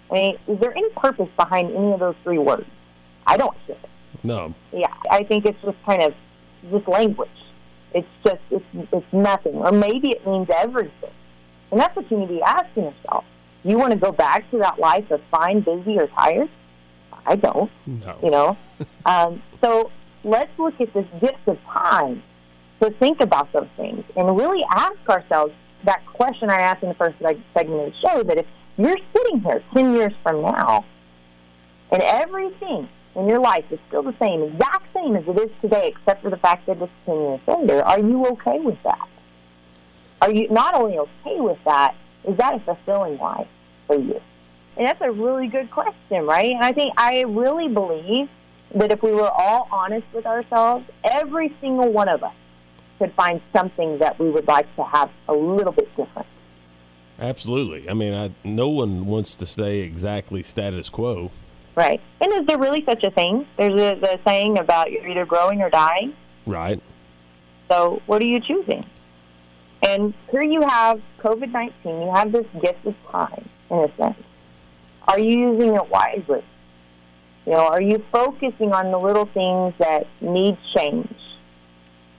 I 0.09 0.13
mean, 0.13 0.37
is 0.47 0.59
there 0.59 0.75
any 0.75 0.89
purpose 0.91 1.27
behind 1.37 1.75
any 1.75 1.91
of 1.91 1.99
those 1.99 2.15
three 2.23 2.39
words? 2.39 2.65
I 3.27 3.35
don't 3.35 3.55
see 3.67 3.73
it. 3.73 3.89
No. 4.23 4.55
Yeah, 4.71 4.93
I 5.11 5.23
think 5.23 5.45
it's 5.45 5.61
just 5.61 5.77
kind 5.85 6.01
of 6.01 6.13
just 6.71 6.87
language. 6.87 7.29
It's 7.93 8.07
just 8.23 8.39
it's 8.49 8.65
it's 8.73 9.05
nothing, 9.11 9.55
or 9.55 9.71
maybe 9.71 10.09
it 10.09 10.25
means 10.25 10.47
everything, 10.55 11.11
and 11.71 11.79
that's 11.79 11.95
what 11.95 12.09
you 12.09 12.17
need 12.17 12.27
to 12.27 12.33
be 12.35 12.41
asking 12.41 12.83
yourself. 12.83 13.25
You 13.63 13.77
want 13.77 13.91
to 13.91 13.99
go 13.99 14.11
back 14.11 14.49
to 14.51 14.57
that 14.59 14.79
life 14.79 15.09
of 15.11 15.21
fine, 15.31 15.61
busy, 15.61 15.97
or 15.97 16.07
tired? 16.07 16.49
I 17.25 17.35
don't. 17.35 17.69
No. 17.85 18.17
You 18.23 18.31
know, 18.31 18.57
um, 19.05 19.41
so 19.61 19.91
let's 20.23 20.51
look 20.57 20.79
at 20.79 20.93
this 20.93 21.05
gift 21.19 21.47
of 21.47 21.57
time 21.71 22.23
to 22.81 22.89
think 22.91 23.21
about 23.21 23.51
those 23.51 23.67
things 23.75 24.03
and 24.15 24.37
really 24.37 24.63
ask 24.71 24.97
ourselves 25.09 25.53
that 25.85 26.05
question 26.05 26.49
I 26.49 26.61
asked 26.61 26.83
in 26.83 26.89
the 26.89 26.95
first 26.95 27.17
segment 27.19 27.87
of 27.87 27.93
the 27.93 28.07
show 28.07 28.23
that 28.23 28.37
if 28.37 28.45
you're 28.77 28.97
sitting 29.15 29.41
here 29.41 29.63
10 29.73 29.93
years 29.93 30.13
from 30.23 30.41
now 30.41 30.85
and 31.91 32.01
everything 32.01 32.87
in 33.15 33.27
your 33.27 33.39
life 33.39 33.65
is 33.71 33.79
still 33.87 34.03
the 34.03 34.15
same, 34.19 34.43
exact 34.43 34.93
same 34.93 35.15
as 35.15 35.23
it 35.27 35.37
is 35.37 35.51
today, 35.61 35.93
except 35.95 36.21
for 36.21 36.29
the 36.29 36.37
fact 36.37 36.65
that 36.67 36.81
it's 36.81 36.91
10 37.05 37.15
years 37.15 37.39
later, 37.47 37.83
are 37.83 37.99
you 37.99 38.25
okay 38.27 38.59
with 38.59 38.77
that? 38.83 39.07
Are 40.21 40.31
you 40.31 40.49
not 40.49 40.75
only 40.75 40.97
okay 40.97 41.39
with 41.39 41.57
that, 41.65 41.95
is 42.27 42.37
that 42.37 42.55
a 42.55 42.59
fulfilling 42.59 43.17
life 43.17 43.47
for 43.87 43.97
you? 43.97 44.21
And 44.77 44.87
that's 44.87 45.01
a 45.01 45.11
really 45.11 45.47
good 45.47 45.71
question, 45.71 46.25
right? 46.25 46.53
And 46.53 46.63
I 46.63 46.71
think 46.71 46.93
I 46.97 47.21
really 47.21 47.67
believe 47.67 48.29
that 48.75 48.91
if 48.91 49.01
we 49.01 49.11
were 49.11 49.29
all 49.29 49.67
honest 49.71 50.05
with 50.13 50.25
ourselves, 50.25 50.85
every 51.03 51.55
single 51.59 51.91
one 51.91 52.07
of 52.07 52.23
us 52.23 52.33
could 52.97 53.13
find 53.13 53.41
something 53.55 53.97
that 53.99 54.19
we 54.19 54.29
would 54.29 54.47
like 54.47 54.73
to 54.75 54.83
have 54.83 55.09
a 55.27 55.33
little 55.33 55.71
bit 55.71 55.89
different. 55.95 56.27
Absolutely. 57.19 57.89
I 57.89 57.93
mean, 57.93 58.13
I, 58.13 58.31
no 58.43 58.69
one 58.69 59.05
wants 59.05 59.35
to 59.35 59.45
stay 59.45 59.79
exactly 59.79 60.43
status 60.43 60.89
quo. 60.89 61.31
Right. 61.75 62.01
And 62.21 62.31
is 62.33 62.45
there 62.45 62.57
really 62.57 62.83
such 62.85 63.03
a 63.03 63.11
thing? 63.11 63.45
There's 63.57 63.73
a 63.73 63.99
the 63.99 64.19
saying 64.25 64.57
about 64.57 64.91
you're 64.91 65.07
either 65.07 65.25
growing 65.25 65.61
or 65.61 65.69
dying. 65.69 66.13
Right. 66.45 66.81
So 67.69 68.01
what 68.05 68.21
are 68.21 68.25
you 68.25 68.39
choosing? 68.39 68.85
And 69.89 70.13
here 70.29 70.43
you 70.43 70.61
have 70.61 71.01
COVID 71.19 71.51
19. 71.51 71.73
You 71.83 72.11
have 72.13 72.31
this 72.31 72.45
gift 72.61 72.85
of 72.85 72.93
time, 73.11 73.49
in 73.71 73.77
a 73.77 73.95
sense. 73.97 74.23
Are 75.07 75.19
you 75.19 75.51
using 75.51 75.73
it 75.73 75.89
wisely? 75.89 76.43
You 77.47 77.53
know, 77.53 77.67
are 77.67 77.81
you 77.81 78.05
focusing 78.11 78.71
on 78.71 78.91
the 78.91 78.99
little 78.99 79.25
things 79.25 79.73
that 79.79 80.05
need 80.21 80.59
change 80.75 81.15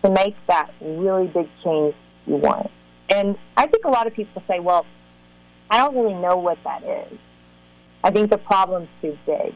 to 0.02 0.10
make 0.10 0.34
that 0.48 0.72
really 0.80 1.28
big 1.28 1.48
change 1.62 1.94
you 2.26 2.36
want? 2.36 2.72
And 3.08 3.38
I 3.56 3.68
think 3.68 3.84
a 3.84 3.90
lot 3.90 4.08
of 4.08 4.14
people 4.14 4.42
say, 4.48 4.58
well, 4.58 4.84
I 5.70 5.78
don't 5.78 5.94
really 5.94 6.14
know 6.14 6.38
what 6.38 6.58
that 6.64 6.82
is. 6.82 7.18
I 8.02 8.10
think 8.10 8.30
the 8.30 8.38
problem's 8.38 8.88
too 9.00 9.16
big. 9.26 9.54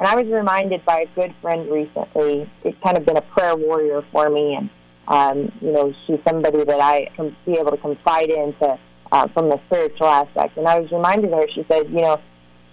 And 0.00 0.08
I 0.08 0.16
was 0.16 0.26
reminded 0.26 0.84
by 0.84 1.02
a 1.02 1.06
good 1.14 1.32
friend 1.40 1.70
recently, 1.70 2.50
it's 2.64 2.76
kind 2.82 2.98
of 2.98 3.06
been 3.06 3.16
a 3.16 3.22
prayer 3.22 3.54
warrior 3.54 4.02
for 4.10 4.28
me, 4.28 4.56
and, 4.56 4.68
um, 5.08 5.52
you 5.60 5.72
know, 5.72 5.92
she's 6.06 6.18
somebody 6.26 6.64
that 6.64 6.80
I 6.80 7.10
can 7.16 7.36
be 7.44 7.52
able 7.52 7.72
to 7.72 7.76
confide 7.76 8.30
in 8.30 8.54
to, 8.60 8.78
uh, 9.12 9.28
from 9.28 9.50
the 9.50 9.60
spiritual 9.66 10.06
aspect. 10.06 10.56
And 10.56 10.66
I 10.66 10.80
was 10.80 10.90
reminded 10.90 11.32
of 11.32 11.40
her, 11.40 11.46
she 11.54 11.64
said, 11.68 11.88
you 11.88 12.00
know, 12.00 12.20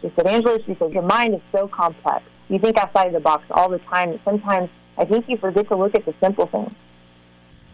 she 0.01 0.11
said, 0.15 0.27
Angela, 0.27 0.59
she 0.65 0.75
said, 0.79 0.91
your 0.93 1.03
mind 1.03 1.35
is 1.35 1.41
so 1.51 1.67
complex. 1.67 2.23
You 2.49 2.59
think 2.59 2.77
outside 2.77 3.07
of 3.07 3.13
the 3.13 3.19
box 3.19 3.43
all 3.51 3.69
the 3.69 3.79
time. 3.79 4.19
Sometimes 4.25 4.69
I 4.97 5.05
think 5.05 5.27
you 5.27 5.37
forget 5.37 5.67
to 5.69 5.75
look 5.75 5.95
at 5.95 6.05
the 6.05 6.13
simple 6.21 6.47
things. 6.47 6.73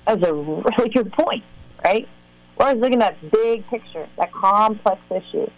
That 0.06 0.20
was 0.20 0.30
a 0.30 0.34
really 0.34 0.90
good 0.90 1.12
point, 1.14 1.44
right? 1.84 2.08
We're 2.58 2.68
always 2.68 2.82
looking 2.82 3.02
at 3.02 3.20
that 3.22 3.32
big 3.32 3.68
picture, 3.68 4.08
that 4.18 4.32
complex 4.32 5.00
issue. 5.10 5.50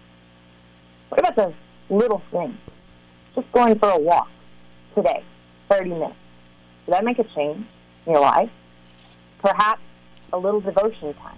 What 1.09 1.19
about 1.19 1.35
those 1.35 1.53
little 1.89 2.21
things? 2.31 2.57
Just 3.35 3.51
going 3.51 3.77
for 3.79 3.89
a 3.89 3.99
walk 3.99 4.29
today, 4.95 5.23
30 5.69 5.89
minutes. 5.91 6.15
Does 6.85 6.95
that 6.95 7.05
make 7.05 7.19
a 7.19 7.23
change 7.23 7.65
in 8.05 8.13
your 8.13 8.21
life? 8.21 8.49
Perhaps 9.41 9.81
a 10.33 10.37
little 10.37 10.61
devotion 10.61 11.13
time. 11.15 11.37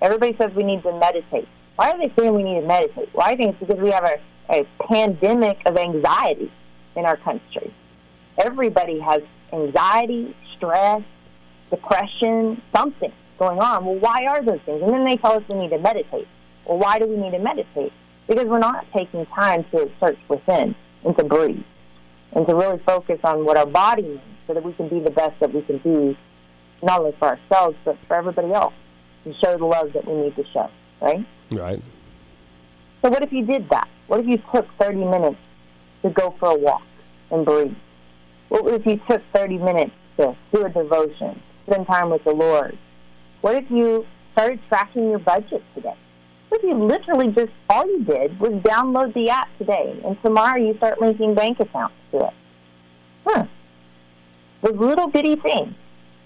Everybody 0.00 0.36
says 0.36 0.52
we 0.54 0.64
need 0.64 0.82
to 0.82 0.98
meditate. 0.98 1.48
Why 1.76 1.90
are 1.90 1.98
they 1.98 2.12
saying 2.18 2.34
we 2.34 2.42
need 2.42 2.60
to 2.60 2.66
meditate? 2.66 3.08
Well, 3.14 3.26
I 3.26 3.36
think 3.36 3.56
it's 3.56 3.60
because 3.60 3.82
we 3.82 3.90
have 3.90 4.04
a, 4.04 4.20
a 4.50 4.66
pandemic 4.86 5.58
of 5.66 5.76
anxiety 5.76 6.52
in 6.96 7.04
our 7.04 7.16
country. 7.16 7.74
Everybody 8.38 9.00
has 9.00 9.22
anxiety, 9.52 10.36
stress, 10.56 11.02
depression, 11.70 12.60
something 12.74 13.12
going 13.38 13.58
on. 13.58 13.84
Well, 13.84 13.96
why 13.96 14.26
are 14.26 14.42
those 14.44 14.60
things? 14.64 14.82
And 14.82 14.92
then 14.92 15.04
they 15.04 15.16
tell 15.16 15.32
us 15.32 15.42
we 15.48 15.56
need 15.56 15.70
to 15.70 15.78
meditate. 15.78 16.28
Well, 16.66 16.78
why 16.78 16.98
do 16.98 17.06
we 17.06 17.16
need 17.16 17.32
to 17.32 17.38
meditate? 17.38 17.92
Because 18.28 18.46
we're 18.46 18.58
not 18.58 18.86
taking 18.92 19.26
time 19.26 19.64
to 19.72 19.90
search 20.00 20.18
within 20.28 20.74
and 21.04 21.16
to 21.18 21.24
breathe 21.24 21.62
and 22.32 22.46
to 22.46 22.54
really 22.54 22.80
focus 22.86 23.18
on 23.24 23.44
what 23.44 23.56
our 23.56 23.66
body 23.66 24.02
needs 24.02 24.20
so 24.46 24.54
that 24.54 24.62
we 24.62 24.72
can 24.74 24.88
be 24.88 25.00
the 25.00 25.10
best 25.10 25.38
that 25.40 25.52
we 25.52 25.62
can 25.62 25.78
be, 25.78 26.18
not 26.82 27.00
only 27.00 27.14
for 27.18 27.28
ourselves, 27.28 27.76
but 27.84 27.96
for 28.06 28.16
everybody 28.16 28.52
else, 28.52 28.74
to 29.24 29.32
show 29.42 29.56
the 29.56 29.64
love 29.64 29.92
that 29.94 30.06
we 30.06 30.14
need 30.14 30.36
to 30.36 30.44
show, 30.52 30.68
right? 31.00 31.26
Right. 31.50 31.82
So 33.02 33.10
what 33.10 33.22
if 33.22 33.32
you 33.32 33.44
did 33.44 33.68
that? 33.70 33.88
What 34.06 34.20
if 34.20 34.26
you 34.26 34.38
took 34.54 34.66
30 34.80 35.04
minutes 35.04 35.36
to 36.02 36.10
go 36.10 36.34
for 36.38 36.50
a 36.50 36.54
walk 36.54 36.82
and 37.30 37.44
breathe? 37.44 37.74
What 38.48 38.72
if 38.72 38.86
you 38.86 39.00
took 39.08 39.22
30 39.34 39.58
minutes 39.58 39.92
to 40.18 40.36
do 40.52 40.64
a 40.64 40.68
devotion, 40.68 41.40
spend 41.66 41.86
time 41.86 42.10
with 42.10 42.24
the 42.24 42.32
Lord? 42.32 42.78
What 43.40 43.56
if 43.56 43.70
you 43.70 44.06
started 44.32 44.60
tracking 44.68 45.10
your 45.10 45.18
budget 45.18 45.62
today? 45.74 45.96
What 46.48 46.62
if 46.62 46.68
you 46.68 46.74
literally 46.74 47.28
just, 47.32 47.52
all 47.68 47.86
you 47.86 48.04
did 48.04 48.38
was 48.38 48.52
download 48.62 49.12
the 49.14 49.30
app 49.30 49.48
today, 49.58 50.00
and 50.04 50.16
tomorrow 50.22 50.56
you 50.56 50.76
start 50.76 51.00
linking 51.00 51.34
bank 51.34 51.60
accounts 51.60 51.96
to 52.12 52.26
it? 52.26 52.34
Huh. 53.26 53.46
Those 54.62 54.76
little 54.76 55.08
bitty 55.08 55.36
things. 55.36 55.74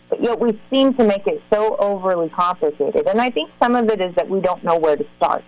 But 0.08 0.22
yet 0.22 0.40
we 0.40 0.58
seem 0.70 0.94
to 0.94 1.04
make 1.04 1.26
it 1.26 1.42
so 1.52 1.76
overly 1.76 2.30
complicated. 2.30 3.06
And 3.06 3.20
I 3.20 3.30
think 3.30 3.50
some 3.60 3.76
of 3.76 3.88
it 3.90 4.00
is 4.00 4.14
that 4.16 4.28
we 4.28 4.40
don't 4.40 4.64
know 4.64 4.76
where 4.76 4.96
to 4.96 5.06
start. 5.16 5.44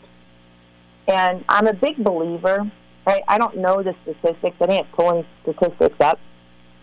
And 1.08 1.44
I'm 1.48 1.66
a 1.66 1.72
big 1.72 2.02
believer, 2.02 2.70
right? 3.06 3.22
I 3.26 3.38
don't 3.38 3.56
know 3.56 3.82
the 3.82 3.94
statistics. 4.02 4.56
I 4.60 4.66
didn't 4.66 4.92
pull 4.92 5.10
any 5.12 5.26
statistics 5.42 5.96
up. 6.00 6.18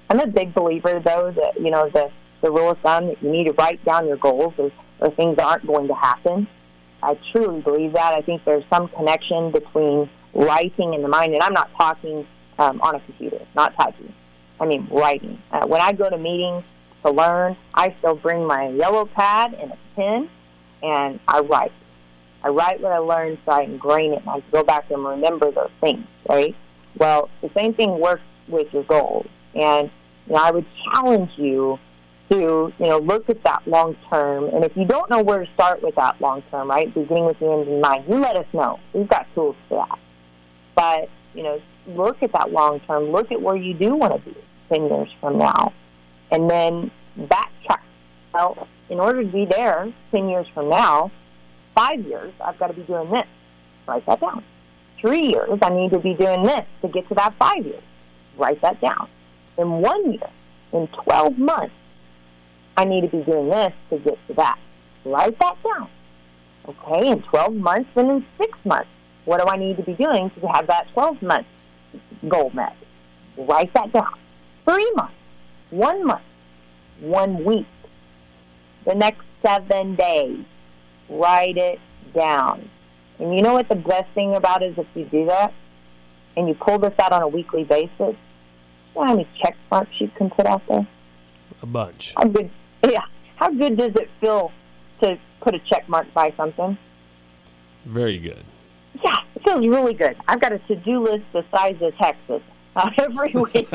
I'm 0.10 0.20
a 0.20 0.28
big 0.28 0.54
believer, 0.54 1.02
though, 1.04 1.32
that, 1.32 1.60
you 1.60 1.70
know, 1.70 1.90
the, 1.90 2.10
the 2.42 2.52
rule 2.52 2.72
of 2.72 2.80
thumb 2.80 3.08
that 3.08 3.22
you 3.22 3.30
need 3.30 3.46
to 3.46 3.54
write 3.54 3.84
down 3.86 4.08
your 4.08 4.18
goals 4.18 4.54
or, 4.58 4.72
or 5.00 5.12
things 5.12 5.38
aren't 5.38 5.68
going 5.68 5.88
to 5.88 5.96
happen. 5.96 6.48
I 7.04 7.18
truly 7.32 7.62
believe 7.62 7.94
that. 7.94 8.16
I 8.16 8.22
think 8.22 8.44
there's 8.44 8.64
some 8.74 8.88
connection 8.90 9.52
between 9.52 10.10
writing 10.34 10.94
in 10.94 11.02
the 11.04 11.08
mind, 11.08 11.34
and 11.34 11.44
I'm 11.44 11.54
not 11.54 11.70
talking 11.78 12.26
um, 12.58 12.82
on 12.82 12.96
a 12.96 13.00
computer, 13.02 13.46
not 13.56 13.76
typing. 13.78 14.14
I 14.60 14.66
mean 14.66 14.88
writing. 14.92 15.42
Uh, 15.52 15.68
when 15.68 15.82
I 15.82 15.94
go 15.94 16.10
to 16.10 16.18
meetings 16.18 16.64
to 17.08 17.14
learn, 17.14 17.58
I 17.74 17.96
still 18.00 18.16
bring 18.16 18.46
my 18.46 18.70
yellow 18.70 19.06
pad 19.06 19.54
and 19.54 19.72
a 19.72 19.78
pen, 19.96 20.30
and 20.84 21.20
I 21.28 21.40
write. 21.40 21.74
I 22.44 22.50
write 22.50 22.82
what 22.82 22.92
I 22.92 23.00
learned 23.00 23.40
so 23.46 23.52
I 23.52 23.64
ingrain 23.64 24.14
it 24.14 24.22
and 24.22 24.30
I 24.30 24.44
go 24.52 24.64
back 24.64 24.90
and 24.92 25.04
remember 25.04 25.52
those 25.52 25.72
things, 25.82 26.06
right? 26.30 26.56
Well, 26.98 27.30
the 27.42 27.50
same 27.56 27.74
thing 27.74 28.00
works 28.00 28.22
with 28.48 28.72
your 28.74 28.84
goals. 28.84 29.28
And 29.56 29.90
you 30.28 30.34
know, 30.34 30.42
I 30.42 30.52
would 30.52 30.66
challenge 30.86 31.32
you 31.36 31.80
to, 32.30 32.74
you 32.78 32.86
know, 32.86 33.00
look 33.00 33.30
at 33.30 33.44
that 33.44 33.68
long 33.68 33.96
term. 34.10 34.46
And 34.46 34.64
if 34.64 34.76
you 34.76 34.86
don't 34.86 35.10
know 35.10 35.22
where 35.22 35.44
to 35.44 35.54
start 35.54 35.82
with 35.82 35.96
that 35.96 36.20
long 36.22 36.44
term, 36.52 36.70
right, 36.70 36.94
beginning 36.94 37.26
with 37.26 37.40
the 37.40 37.52
end 37.52 37.68
in 37.68 37.82
mind, 37.82 38.06
you 38.08 38.16
let 38.20 38.36
us 38.36 38.46
know. 38.54 38.80
We've 38.94 39.08
got 39.08 39.26
tools 39.34 39.56
for 39.68 39.86
that. 39.86 40.00
But, 40.76 41.10
you 41.34 41.44
know, 41.44 41.62
look 41.88 42.22
at 42.22 42.32
that 42.34 42.52
long 42.52 42.80
term. 42.82 43.12
Look 43.12 43.32
at 43.32 43.42
where 43.42 43.56
you 43.56 43.74
do 43.74 43.96
want 43.96 44.14
to 44.14 44.30
be 44.30 44.38
10 44.72 44.88
years 44.88 45.10
from 45.20 45.38
now. 45.38 45.74
And 46.32 46.50
then 46.50 46.92
backtrack. 47.18 47.82
Well, 48.34 48.68
in 48.90 49.00
order 49.00 49.24
to 49.24 49.30
be 49.30 49.46
there 49.46 49.92
10 50.12 50.30
years 50.30 50.48
from 50.54 50.70
now, 50.70 51.12
five 51.76 52.00
years, 52.02 52.34
I've 52.44 52.58
got 52.60 52.68
to 52.68 52.74
be 52.74 52.84
doing 52.84 53.10
this. 53.12 53.26
Write 53.88 54.06
that 54.06 54.22
down. 54.22 54.44
Three 55.00 55.28
years, 55.28 55.60
I 55.62 55.70
need 55.70 55.92
to 55.92 56.00
be 56.00 56.14
doing 56.14 56.44
this 56.44 56.66
to 56.82 56.88
get 56.88 57.08
to 57.10 57.16
that 57.16 57.36
five 57.38 57.66
years. 57.66 57.84
Write 58.38 58.62
that 58.62 58.82
down. 58.82 59.10
In 59.58 59.82
one 59.82 60.12
year, 60.12 60.30
in 60.74 60.88
12 60.88 61.38
months, 61.38 61.74
I 62.76 62.86
need 62.86 63.02
to 63.02 63.08
be 63.08 63.24
doing 63.24 63.50
this 63.50 63.74
to 63.90 63.98
get 64.00 64.18
to 64.28 64.34
that. 64.36 64.60
Write 65.06 65.40
that 65.40 65.58
down. 65.64 65.90
Okay, 66.68 67.10
in 67.10 67.22
12 67.24 67.54
months, 67.56 67.90
then 67.96 68.10
in 68.10 68.26
six 68.38 68.58
months, 68.66 68.90
what 69.26 69.40
do 69.40 69.48
I 69.52 69.58
need 69.58 69.78
to 69.78 69.84
be 69.84 69.94
doing 69.94 70.30
to 70.32 70.48
have 70.48 70.68
that 70.68 70.88
12 70.94 71.22
month 71.22 71.48
goal 72.28 72.52
met? 72.54 72.76
Write 73.38 73.74
that 73.74 73.92
down. 73.94 74.14
Three 74.68 74.92
months, 74.96 75.14
one 75.70 76.06
month, 76.06 76.24
one 77.00 77.44
week, 77.44 77.68
the 78.86 78.96
next 78.96 79.22
seven 79.46 79.96
days. 79.96 80.44
Write 81.10 81.58
it 81.58 81.80
down. 82.14 82.70
And 83.20 83.34
you 83.36 83.42
know 83.42 83.54
what 83.54 83.70
the 83.70 83.76
best 83.76 84.12
thing 84.14 84.36
about 84.36 84.62
it 84.62 84.72
is 84.72 84.78
if 84.78 84.88
you 84.94 85.06
do 85.06 85.26
that 85.28 85.54
and 86.36 86.48
you 86.48 86.54
pull 86.54 86.78
this 86.80 86.94
out 87.00 87.12
on 87.12 87.22
a 87.22 87.28
weekly 87.28 87.64
basis, 87.64 87.90
you 88.00 88.16
know 88.96 89.06
how 89.06 89.16
many 89.16 89.28
check 89.42 89.56
marks 89.72 89.92
you 90.00 90.10
can 90.18 90.30
put 90.30 90.46
out 90.46 90.62
there? 90.68 90.88
A 91.62 91.66
bunch. 91.66 92.14
How 92.16 92.26
good, 92.26 92.50
yeah. 92.84 93.06
How 93.38 93.50
good 93.50 93.78
does 93.78 93.96
it 93.96 94.10
feel 94.20 94.52
to 95.02 95.18
put 95.42 95.56
a 95.56 95.60
check 95.60 95.88
mark 95.88 96.12
by 96.14 96.34
something? 96.36 96.78
Very 97.86 98.18
good. 98.20 98.44
Yeah, 99.04 99.18
it 99.36 99.44
feels 99.44 99.66
really 99.68 99.94
good. 99.94 100.18
I've 100.28 100.42
got 100.42 100.52
a 100.52 100.60
to-do 100.60 101.04
list 101.04 101.24
the 101.34 101.46
size 101.52 101.78
of 101.82 101.96
Texas 101.98 102.42
uh, 102.78 102.90
every 103.00 103.34
week, 103.34 103.68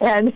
and 0.00 0.32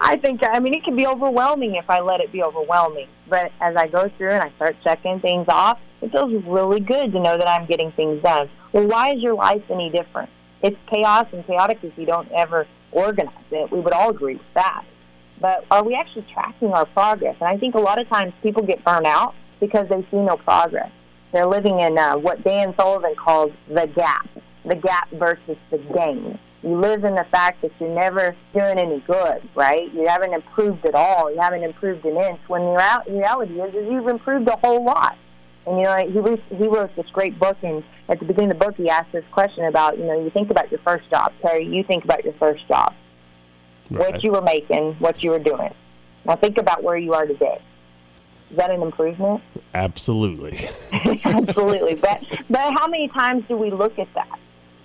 I 0.00 0.16
think 0.16 0.40
I 0.42 0.60
mean 0.60 0.74
it 0.74 0.84
can 0.84 0.96
be 0.96 1.06
overwhelming 1.06 1.74
if 1.74 1.90
I 1.90 2.00
let 2.00 2.20
it 2.20 2.32
be 2.32 2.42
overwhelming. 2.42 3.08
But 3.28 3.52
as 3.60 3.76
I 3.76 3.88
go 3.88 4.08
through 4.16 4.30
and 4.30 4.42
I 4.42 4.50
start 4.56 4.76
checking 4.82 5.20
things 5.20 5.46
off, 5.48 5.78
it 6.00 6.12
feels 6.12 6.32
really 6.44 6.80
good 6.80 7.12
to 7.12 7.20
know 7.20 7.36
that 7.36 7.48
I'm 7.48 7.66
getting 7.66 7.92
things 7.92 8.22
done. 8.22 8.48
Well, 8.72 8.86
why 8.86 9.14
is 9.14 9.20
your 9.20 9.34
life 9.34 9.62
any 9.70 9.90
different? 9.90 10.30
It's 10.62 10.76
chaos 10.88 11.26
and 11.32 11.46
chaotic 11.46 11.78
if 11.82 11.96
you 11.98 12.06
don't 12.06 12.30
ever 12.32 12.66
organize 12.92 13.34
it. 13.50 13.70
We 13.70 13.80
would 13.80 13.92
all 13.92 14.10
agree 14.10 14.34
with 14.34 14.54
that. 14.54 14.84
But 15.40 15.64
are 15.70 15.82
we 15.82 15.94
actually 15.94 16.26
tracking 16.32 16.72
our 16.72 16.84
progress? 16.86 17.36
And 17.40 17.48
I 17.48 17.56
think 17.56 17.74
a 17.74 17.80
lot 17.80 17.98
of 17.98 18.08
times 18.08 18.32
people 18.42 18.62
get 18.62 18.84
burned 18.84 19.06
out 19.06 19.34
because 19.58 19.88
they 19.88 20.02
see 20.10 20.18
no 20.18 20.36
progress. 20.36 20.90
They're 21.32 21.46
living 21.46 21.80
in 21.80 21.96
uh, 21.96 22.16
what 22.16 22.44
Dan 22.44 22.74
Sullivan 22.78 23.14
calls 23.14 23.52
the 23.68 23.86
gap, 23.86 24.28
the 24.64 24.74
gap 24.74 25.10
versus 25.12 25.56
the 25.70 25.78
gain. 25.78 26.38
You 26.62 26.78
live 26.78 27.04
in 27.04 27.14
the 27.14 27.24
fact 27.30 27.62
that 27.62 27.70
you're 27.80 27.94
never 27.94 28.36
doing 28.52 28.78
any 28.78 29.00
good, 29.00 29.42
right? 29.54 29.92
You 29.94 30.06
haven't 30.06 30.34
improved 30.34 30.84
at 30.84 30.94
all. 30.94 31.32
You 31.32 31.40
haven't 31.40 31.62
improved 31.64 32.04
an 32.04 32.16
inch. 32.18 32.40
When 32.48 32.62
the 32.62 33.02
reality 33.08 33.58
is, 33.60 33.74
is 33.74 33.90
you've 33.90 34.08
improved 34.08 34.46
a 34.48 34.56
whole 34.56 34.84
lot. 34.84 35.16
And 35.66 35.78
you 35.78 35.84
know, 35.84 35.96
he 35.96 36.18
wrote, 36.18 36.42
he 36.48 36.66
wrote 36.66 36.94
this 36.96 37.06
great 37.12 37.38
book, 37.38 37.56
and 37.62 37.82
at 38.08 38.18
the 38.18 38.24
beginning 38.26 38.50
of 38.50 38.58
the 38.58 38.64
book, 38.66 38.76
he 38.76 38.90
asked 38.90 39.12
this 39.12 39.24
question 39.30 39.64
about, 39.64 39.96
you 39.98 40.04
know, 40.04 40.22
you 40.22 40.30
think 40.30 40.50
about 40.50 40.70
your 40.70 40.80
first 40.80 41.08
job, 41.10 41.32
Terry. 41.42 41.64
You 41.66 41.82
think 41.82 42.04
about 42.04 42.24
your 42.24 42.34
first 42.34 42.66
job, 42.68 42.92
Right. 43.90 44.12
what 44.12 44.22
you 44.24 44.32
were 44.32 44.42
making, 44.42 44.94
what 44.98 45.22
you 45.22 45.30
were 45.30 45.38
doing. 45.38 45.72
Now 46.26 46.36
think 46.36 46.58
about 46.58 46.82
where 46.82 46.96
you 46.98 47.14
are 47.14 47.24
today. 47.26 47.60
Is 48.50 48.56
that 48.56 48.70
an 48.70 48.82
improvement? 48.82 49.42
Absolutely. 49.74 50.52
Absolutely. 51.24 51.94
But 51.94 52.22
but 52.50 52.72
how 52.78 52.86
many 52.88 53.08
times 53.08 53.44
do 53.48 53.56
we 53.56 53.70
look 53.70 53.98
at 53.98 54.12
that? 54.14 54.38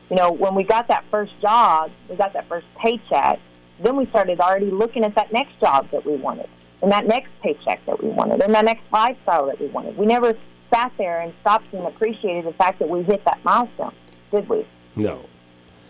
You 0.10 0.16
know, 0.18 0.32
when 0.32 0.56
we 0.56 0.64
got 0.64 0.88
that 0.90 1.04
first 1.10 1.34
job, 1.42 1.92
we 2.10 2.16
got 2.16 2.34
that 2.34 2.48
first 2.48 2.68
paycheck, 2.78 3.40
then 3.84 3.96
we 3.96 4.06
started 4.08 4.40
already 4.40 4.72
looking 4.72 5.04
at 5.04 5.16
that 5.16 5.34
next 5.34 5.60
job 5.60 5.90
that 5.92 6.06
we 6.06 6.16
wanted, 6.16 6.48
and 6.82 6.92
that 6.92 7.08
next 7.08 7.30
paycheck 7.42 7.86
that 7.86 8.02
we 8.02 8.10
wanted, 8.10 8.42
and 8.42 8.54
that 8.54 8.66
next 8.66 8.84
lifestyle 8.92 9.48
that 9.48 9.60
we 9.60 9.68
wanted. 9.68 9.98
We 9.98 10.06
never 10.06 10.38
sat 10.74 10.92
there 10.98 11.22
and 11.22 11.34
stopped 11.42 11.74
and 11.74 11.86
appreciated 11.88 12.46
the 12.46 12.54
fact 12.54 12.80
that 12.80 12.90
we 12.90 13.04
hit 13.04 13.24
that 13.26 13.44
milestone, 13.44 13.94
did 14.32 14.48
we? 14.48 14.66
no. 14.96 15.26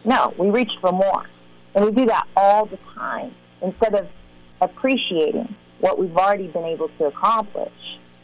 No, 0.05 0.33
we 0.37 0.51
reached 0.51 0.77
for 0.81 0.91
more. 0.91 1.25
And 1.73 1.83
we 1.83 1.91
do 1.91 2.05
that 2.05 2.27
all 2.37 2.65
the 2.65 2.77
time 2.93 3.33
instead 3.61 3.95
of 3.95 4.07
appreciating 4.61 5.53
what 5.79 5.99
we've 5.99 6.15
already 6.15 6.47
been 6.47 6.63
able 6.63 6.89
to 6.99 7.05
accomplish 7.05 7.73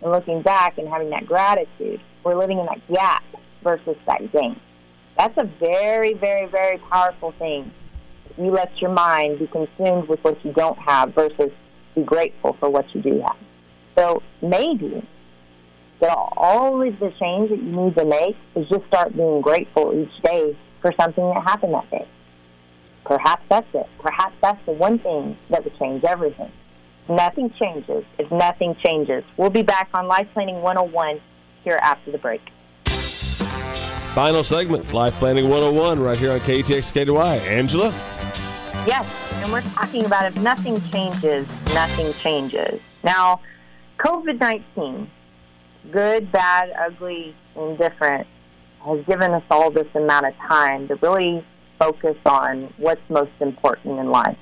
and 0.01 0.12
looking 0.12 0.41
back 0.41 0.77
and 0.77 0.88
having 0.88 1.10
that 1.10 1.25
gratitude. 1.25 1.99
We're 2.23 2.36
living 2.36 2.60
in 2.60 2.67
that 2.67 2.88
gap 2.88 3.23
versus 3.63 3.97
that 4.06 4.32
gain. 4.32 4.60
That's 5.17 5.38
a 5.38 5.45
very, 5.60 6.13
very, 6.13 6.47
very 6.47 6.78
powerful 6.78 7.34
thing. 7.38 7.71
You 8.38 8.52
let 8.52 8.71
your 8.82 8.91
mind 8.91 9.39
be 9.39 9.47
consumed 9.47 10.08
with 10.08 10.19
what 10.24 10.43
you 10.45 10.54
don't 10.54 10.78
have 10.80 11.13
versus 11.13 11.52
be 11.95 12.04
grateful 12.04 12.56
for 12.60 12.69
what 12.69 12.86
you 12.95 13.02
do 13.02 13.21
have. 13.21 13.38
So 13.97 14.24
maybe 14.41 15.08
that 16.00 16.17
all 16.38 16.82
of 16.82 17.00
the 17.00 17.12
change 17.19 17.50
that 17.50 17.62
you 17.62 17.71
need 17.71 17.95
to 17.95 18.06
make 18.06 18.36
is 18.56 18.67
just 18.69 18.86
start 18.88 19.15
being 19.15 19.41
grateful 19.41 19.93
each 19.93 20.24
day 20.24 20.58
for 20.82 20.91
something 21.00 21.24
that 21.24 21.43
happened 21.43 21.74
that 21.74 21.89
day. 21.91 22.08
Perhaps 23.06 23.43
that's 23.50 23.67
it. 23.74 23.88
Perhaps 24.00 24.34
that's 24.41 24.60
the 24.65 24.71
one 24.71 25.00
thing 25.00 25.38
that 25.50 25.63
would 25.63 25.78
change 25.78 26.04
everything. 26.04 26.52
Nothing 27.10 27.54
changes 27.60 28.04
if 28.17 28.32
nothing 28.32 28.76
changes. 28.84 29.24
We'll 29.38 29.50
be 29.50 29.63
back 29.63 29.89
on 29.93 30.08
Life 30.08 30.28
Planning 30.34 30.62
101 30.62 31.19
here 31.63 31.80
after 31.82 32.12
the 32.12 32.17
break. 32.17 32.41
Final 34.13 34.43
segment, 34.43 34.93
Life 34.93 35.13
Planning 35.15 35.47
101, 35.47 35.97
right 35.97 36.17
here 36.17 36.34
on 36.34 36.41
KTX 36.41 36.91
KDY. 36.91 37.39
Angela? 37.47 37.91
Yes, 38.86 39.08
and 39.36 39.50
we're 39.50 39.62
talking 39.62 40.04
about 40.04 40.26
if 40.26 40.36
nothing 40.41 40.82
changes, 40.91 41.47
nothing 41.74 42.12
changes. 42.15 42.82
Now, 43.06 43.39
COVID 44.00 44.38
19, 44.38 45.10
good, 45.93 46.30
bad, 46.30 46.74
ugly, 46.78 47.34
indifferent, 47.56 48.28
has 48.86 49.00
given 49.06 49.32
us 49.32 49.43
all 49.50 49.71
this 49.71 49.88
amount 49.95 50.26
of 50.26 50.36
time 50.36 50.89
to 50.89 50.95
really 50.95 51.45
focus 51.80 52.17
on 52.26 52.74
what's 52.76 53.02
most 53.10 53.32
important 53.39 53.97
in 53.97 54.12
life. 54.12 54.38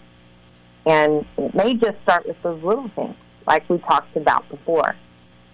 And 0.88 1.28
it 1.38 1.54
may 1.54 1.76
just 1.76 2.02
start 2.02 2.28
with 2.28 2.42
those 2.42 2.64
little 2.64 2.90
things, 2.96 3.16
like 3.46 3.70
we 3.70 3.78
talked 3.78 4.18
about 4.18 4.50
before. 4.50 4.96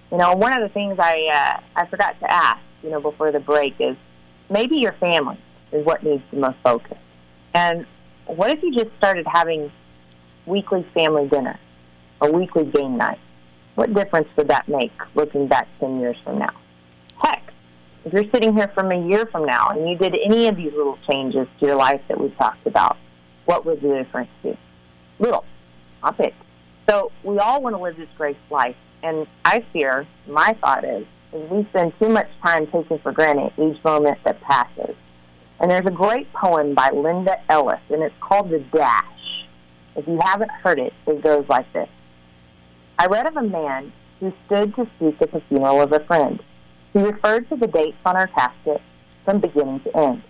You 0.10 0.20
know, 0.20 0.36
one 0.36 0.54
of 0.54 0.62
the 0.62 0.70
things 0.70 0.98
I 1.00 1.60
uh, 1.66 1.82
I 1.82 1.86
forgot 1.88 2.18
to 2.22 2.32
ask, 2.32 2.62
you 2.86 2.92
know, 2.92 3.02
before 3.02 3.32
the 3.32 3.40
break 3.40 3.74
is 3.80 3.98
maybe 4.50 4.78
your 4.78 4.94
family 4.94 5.38
is 5.72 5.84
what 5.86 6.04
needs 6.04 6.24
the 6.32 6.38
most 6.38 6.58
focus. 6.64 6.98
And 7.54 7.86
what 8.28 8.52
if 8.52 8.62
you 8.62 8.74
just 8.74 8.96
started 8.98 9.26
having 9.28 9.72
weekly 10.46 10.86
family 10.94 11.28
dinner 11.28 11.60
or 12.22 12.32
weekly 12.32 12.66
game 12.66 12.98
night? 12.98 13.20
What 13.74 13.94
difference 13.94 14.28
would 14.38 14.48
that 14.50 14.68
make 14.70 14.94
looking 15.16 15.48
back 15.48 15.68
10 15.80 16.00
years 16.00 16.16
from 16.24 16.38
now? 16.38 16.54
Heck, 17.18 17.52
if 18.06 18.14
you're 18.14 18.30
sitting 18.32 18.56
here 18.56 18.72
from 18.76 18.92
a 18.92 19.08
year 19.08 19.26
from 19.26 19.46
now 19.46 19.70
and 19.70 19.90
you 19.90 19.98
did 19.98 20.16
any 20.24 20.48
of 20.48 20.56
these 20.56 20.72
little 20.72 21.00
changes 21.10 21.48
to 21.60 21.66
your 21.66 21.76
life 21.76 22.02
that 22.08 22.20
we've 22.20 22.38
talked 22.38 22.68
about, 22.68 22.98
what 23.46 23.66
would 23.66 23.82
the 23.82 23.90
difference 23.90 24.30
be? 24.44 24.58
Little. 25.18 25.44
I'll 26.04 26.14
pick. 26.14 26.36
So 26.88 27.12
we 27.24 27.40
all 27.40 27.62
want 27.62 27.76
to 27.76 27.82
live 27.82 27.98
this 27.98 28.10
great 28.16 28.38
life. 28.52 28.76
And 29.02 29.26
I 29.44 29.66
fear, 29.74 30.08
my 30.28 30.56
thought 30.62 30.86
is 30.86 31.06
we 31.36 31.68
spend 31.70 31.94
too 32.00 32.10
much 32.10 32.28
time 32.44 32.68
taking 32.68 33.00
for 33.00 33.12
granted 33.12 33.52
each 33.58 33.84
moment 33.84 34.18
that 34.24 34.42
passes. 34.42 34.96
And 35.60 35.70
there's 35.70 35.86
a 35.86 35.92
great 35.92 36.32
poem 36.34 36.74
by 36.74 36.90
Linda 36.92 37.38
Ellis, 37.50 37.80
and 37.90 38.04
it's 38.04 38.16
called 38.22 38.50
The 38.50 38.60
Dash. 38.74 39.48
If 39.96 40.08
you 40.08 40.20
haven't 40.22 40.52
heard 40.52 40.80
it, 40.80 40.94
it 41.08 41.22
goes 41.22 41.46
like 41.50 41.72
this. 41.74 41.90
I 42.98 43.08
read 43.08 43.26
of 43.26 43.38
a 43.38 43.44
man 43.44 43.92
who 44.20 44.34
stood 44.46 44.76
to 44.76 44.88
speak 44.96 45.22
at 45.22 45.32
the 45.32 45.42
funeral 45.50 45.82
of 45.82 45.92
a 45.92 46.04
friend. 46.06 46.42
He 46.94 47.00
referred 47.00 47.50
to 47.50 47.58
the 47.58 47.68
dates 47.68 47.98
on 48.06 48.16
her 48.16 48.28
casket 48.28 48.82
from 49.26 49.42
beginning 49.42 49.82
to 49.82 49.98
end. 49.98 50.24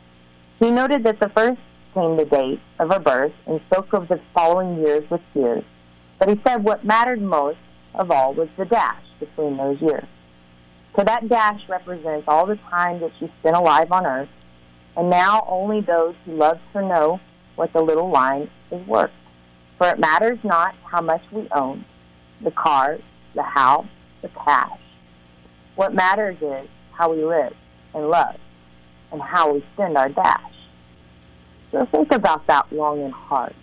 He 0.60 0.72
noted 0.72 1.04
that 1.04 1.20
the 1.20 1.30
first 1.30 1.60
came 1.94 2.18
the 2.18 2.26
date 2.26 2.60
of 2.80 2.90
her 2.90 3.00
birth 3.00 3.34
and 3.46 3.62
spoke 3.72 3.94
of 3.94 4.08
the 4.08 4.20
following 4.34 4.80
years 4.80 5.04
with 5.10 5.22
tears. 5.34 5.64
But 6.20 6.30
he 6.30 6.42
said 6.46 6.64
what 6.64 6.84
mattered 6.84 7.22
most 7.22 7.58
of 7.94 8.10
all 8.12 8.34
was 8.34 8.50
the 8.58 8.66
dash 8.66 9.04
between 9.20 9.58
those 9.58 9.80
years. 9.82 10.06
So 10.96 11.04
that 11.04 11.28
dash 11.28 11.62
represents 11.68 12.26
all 12.28 12.46
the 12.46 12.56
time 12.70 13.02
that 13.02 13.12
she 13.20 13.30
spent 13.40 13.58
alive 13.58 13.92
on 13.92 14.06
earth, 14.06 14.30
and 14.96 15.10
now 15.10 15.46
only 15.48 15.82
those 15.82 16.16
who 16.26 16.36
loved 16.36 16.62
her 16.74 16.82
know 16.82 17.20
what 17.56 17.74
the 17.74 17.82
little 17.82 18.10
line 18.10 18.50
is 18.72 18.86
worth. 18.88 19.12
For 19.78 19.90
it 19.90 20.00
matters 20.00 20.40
not 20.44 20.74
how 20.90 21.02
much 21.02 21.22
we 21.32 21.50
own, 21.54 21.84
the 22.42 22.52
cars, 22.52 23.02
the 23.34 23.44
house, 23.44 23.88
the 24.22 24.30
cash. 24.30 24.80
What 25.76 25.94
matters 25.94 26.38
is 26.42 26.70
how 26.94 27.14
we 27.14 27.26
live 27.26 27.54
and 27.94 28.10
love 28.10 28.38
and 29.12 29.22
how 29.22 29.54
we 29.54 29.66
spend 29.74 29.98
our 29.98 30.08
dash. 30.08 30.54
So 31.72 31.86
think 31.88 32.14
about 32.14 32.48
that 32.48 32.72
long 32.72 33.02
and 33.02 33.14
hard. 33.14 33.54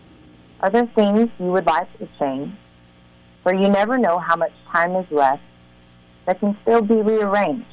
Are 0.61 0.69
there 0.69 0.87
things 0.95 1.31
you 1.39 1.47
would 1.47 1.65
like 1.65 1.91
to 1.99 2.09
change? 2.19 2.55
For 3.43 3.55
you 3.55 3.71
never 3.71 3.97
know 3.97 4.19
how 4.19 4.37
much 4.37 4.53
time 4.71 4.95
is 4.97 5.07
left 5.11 5.43
that 6.27 6.41
can 6.41 6.57
still 6.63 6.83
be 6.83 6.95
rearranged. 6.95 7.67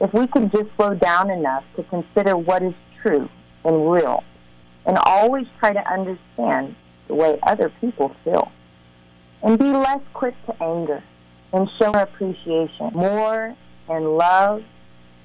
If 0.00 0.12
we 0.14 0.26
could 0.26 0.50
just 0.50 0.68
slow 0.76 0.94
down 0.94 1.30
enough 1.30 1.64
to 1.76 1.82
consider 1.84 2.36
what 2.36 2.62
is 2.62 2.74
true 3.02 3.28
and 3.64 3.90
real, 3.90 4.24
and 4.86 4.96
always 5.04 5.46
try 5.58 5.72
to 5.72 5.92
understand 5.92 6.74
the 7.08 7.14
way 7.14 7.38
other 7.42 7.70
people 7.80 8.14
feel, 8.24 8.50
and 9.42 9.58
be 9.58 9.72
less 9.72 10.00
quick 10.14 10.34
to 10.46 10.62
anger 10.62 11.02
and 11.52 11.68
show 11.78 11.92
appreciation 11.92 12.90
more 12.94 13.54
and 13.88 14.16
love 14.16 14.62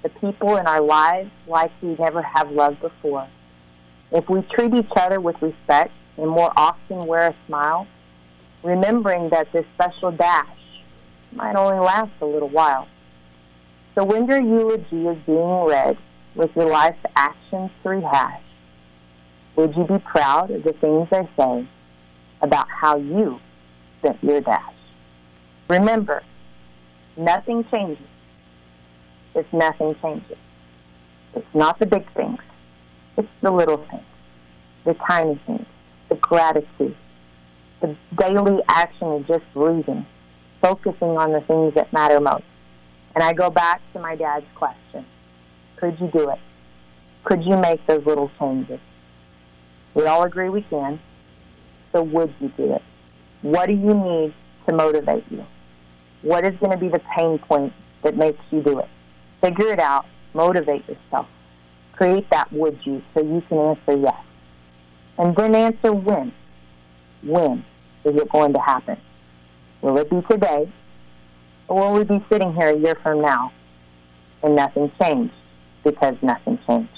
the 0.04 0.10
people 0.10 0.58
in 0.58 0.66
our 0.68 0.82
lives 0.82 1.32
like 1.48 1.72
we 1.82 1.96
never 1.96 2.22
have 2.22 2.52
loved 2.52 2.82
before. 2.82 3.28
If 4.12 4.30
we 4.30 4.42
treat 4.42 4.74
each 4.74 4.92
other 4.96 5.20
with 5.20 5.42
respect 5.42 5.92
and 6.18 6.30
more 6.30 6.52
often 6.56 7.00
wear 7.06 7.30
a 7.30 7.36
smile, 7.48 7.88
remembering 8.64 9.30
that 9.30 9.52
this 9.52 9.66
special 9.76 10.12
dash 10.12 10.58
might 11.36 11.56
only 11.56 11.80
last 11.80 12.12
a 12.22 12.26
little 12.26 12.50
while. 12.50 12.88
So 13.94 14.04
when 14.04 14.26
your 14.28 14.42
eulogy 14.42 15.08
is 15.08 15.18
being 15.26 15.66
read 15.66 15.98
with 16.36 16.56
your 16.56 16.70
life's 16.70 16.98
actions 17.16 17.72
to 17.84 17.90
rehash, 17.90 18.42
would 19.56 19.76
you 19.76 19.86
be 19.86 20.00
proud 20.00 20.52
of 20.52 20.64
the 20.64 20.74
things 20.74 21.08
they 21.10 21.28
say 21.38 21.68
about 22.42 22.68
how 22.70 22.98
you 22.98 23.40
spent 24.00 24.22
your 24.24 24.42
dash? 24.42 24.74
Remember, 25.70 26.24
nothing 27.18 27.64
changes 27.72 28.06
if 29.34 29.46
nothing 29.54 29.96
changes. 30.02 30.38
It's 31.34 31.48
not 31.54 31.80
the 31.80 31.86
big 31.86 32.12
things. 32.14 32.40
It's 33.18 33.28
the 33.42 33.52
little 33.52 33.78
things, 33.90 34.04
the 34.84 34.94
tiny 35.08 35.40
things, 35.46 35.66
the 36.10 36.16
gratitude, 36.16 36.96
the 37.82 37.96
daily 38.18 38.62
action 38.68 39.08
of 39.08 39.28
just 39.28 39.44
breathing, 39.54 40.06
focusing 40.66 41.16
on 41.16 41.32
the 41.32 41.42
things 41.42 41.76
that 41.76 41.94
matter 41.94 42.20
most. 42.20 42.44
And 43.14 43.24
I 43.24 43.34
go 43.34 43.52
back 43.52 43.82
to 43.94 44.00
my 44.00 44.16
dad's 44.16 44.48
question. 44.56 45.06
Could 45.78 46.00
you 46.00 46.10
do 46.12 46.32
it? 46.32 46.40
Could 47.24 47.44
you 47.44 47.56
make 47.58 47.86
those 47.86 48.04
little 48.04 48.32
changes? 48.40 48.80
We 49.94 50.08
all 50.08 50.24
agree 50.24 50.50
we 50.50 50.64
can. 50.64 51.00
So 51.92 52.02
would 52.02 52.34
you 52.40 52.52
do 52.58 52.74
it? 52.74 52.82
What 53.44 53.68
do 53.68 53.74
you 53.74 53.94
need 53.94 54.34
to 54.68 54.74
motivate 54.74 55.24
you? 55.30 55.46
What 56.24 56.44
is 56.46 56.58
going 56.60 56.72
to 56.72 56.78
be 56.78 56.90
the 56.90 57.02
pain 57.16 57.38
point 57.38 57.72
that 58.04 58.18
makes 58.18 58.40
you 58.50 58.64
do 58.64 58.80
it? 58.80 58.90
Figure 59.42 59.72
it 59.72 59.80
out. 59.80 60.08
Motivate 60.34 60.84
yourself. 60.90 61.28
Create 61.94 62.28
that 62.32 62.52
would 62.52 62.80
you 62.86 63.04
so 63.14 63.22
you 63.22 63.42
can 63.48 63.60
answer 63.60 63.98
yes. 63.98 64.20
And 65.20 65.36
then 65.36 65.54
answer 65.54 65.94
when. 65.94 66.34
When 67.22 67.64
is 68.04 68.16
it 68.16 68.30
going 68.32 68.54
to 68.54 68.60
happen? 68.60 68.98
Will 69.86 70.00
it 70.00 70.10
be 70.10 70.20
today? 70.32 70.68
Or 71.68 71.92
will 71.92 72.00
we 72.00 72.04
be 72.04 72.26
sitting 72.28 72.56
here 72.56 72.70
a 72.70 72.76
year 72.76 72.98
from 73.04 73.22
now 73.22 73.54
and 74.42 74.56
nothing 74.56 74.92
changed 75.00 75.36
because 75.84 76.16
nothing 76.24 76.58
changed? 76.68 76.90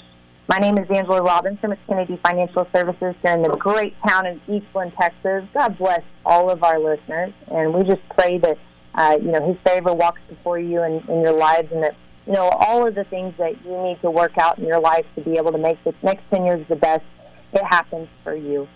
My 0.48 0.56
name 0.56 0.78
is 0.78 0.88
Angela 0.88 1.20
Robinson 1.20 1.68
with 1.68 1.78
Kennedy 1.86 2.18
Financial 2.24 2.66
Services 2.74 3.14
here 3.22 3.32
in 3.34 3.42
the 3.42 3.54
great 3.58 3.94
town 4.06 4.24
of 4.24 4.40
Eastland, 4.48 4.94
Texas. 4.98 5.44
God 5.52 5.76
bless 5.76 6.00
all 6.24 6.50
of 6.50 6.64
our 6.64 6.80
listeners, 6.80 7.34
and 7.48 7.74
we 7.74 7.82
just 7.82 8.00
pray 8.18 8.38
that 8.38 8.56
uh, 8.94 9.18
you 9.20 9.32
know 9.32 9.46
His 9.46 9.58
favor 9.66 9.92
walks 9.92 10.22
before 10.26 10.58
you 10.58 10.82
in, 10.82 11.06
in 11.10 11.20
your 11.20 11.34
lives, 11.34 11.70
and 11.70 11.82
that 11.82 11.94
you 12.26 12.32
know 12.32 12.48
all 12.48 12.88
of 12.88 12.94
the 12.94 13.04
things 13.04 13.34
that 13.36 13.62
you 13.66 13.82
need 13.82 14.00
to 14.00 14.10
work 14.10 14.38
out 14.38 14.58
in 14.58 14.64
your 14.64 14.80
life 14.80 15.04
to 15.14 15.20
be 15.20 15.36
able 15.36 15.52
to 15.52 15.58
make 15.58 15.76
the 15.84 15.94
next 16.02 16.22
ten 16.32 16.46
years 16.46 16.66
the 16.70 16.76
best. 16.76 17.04
It 17.52 17.64
happens 17.64 18.08
for 18.24 18.34
you. 18.34 18.66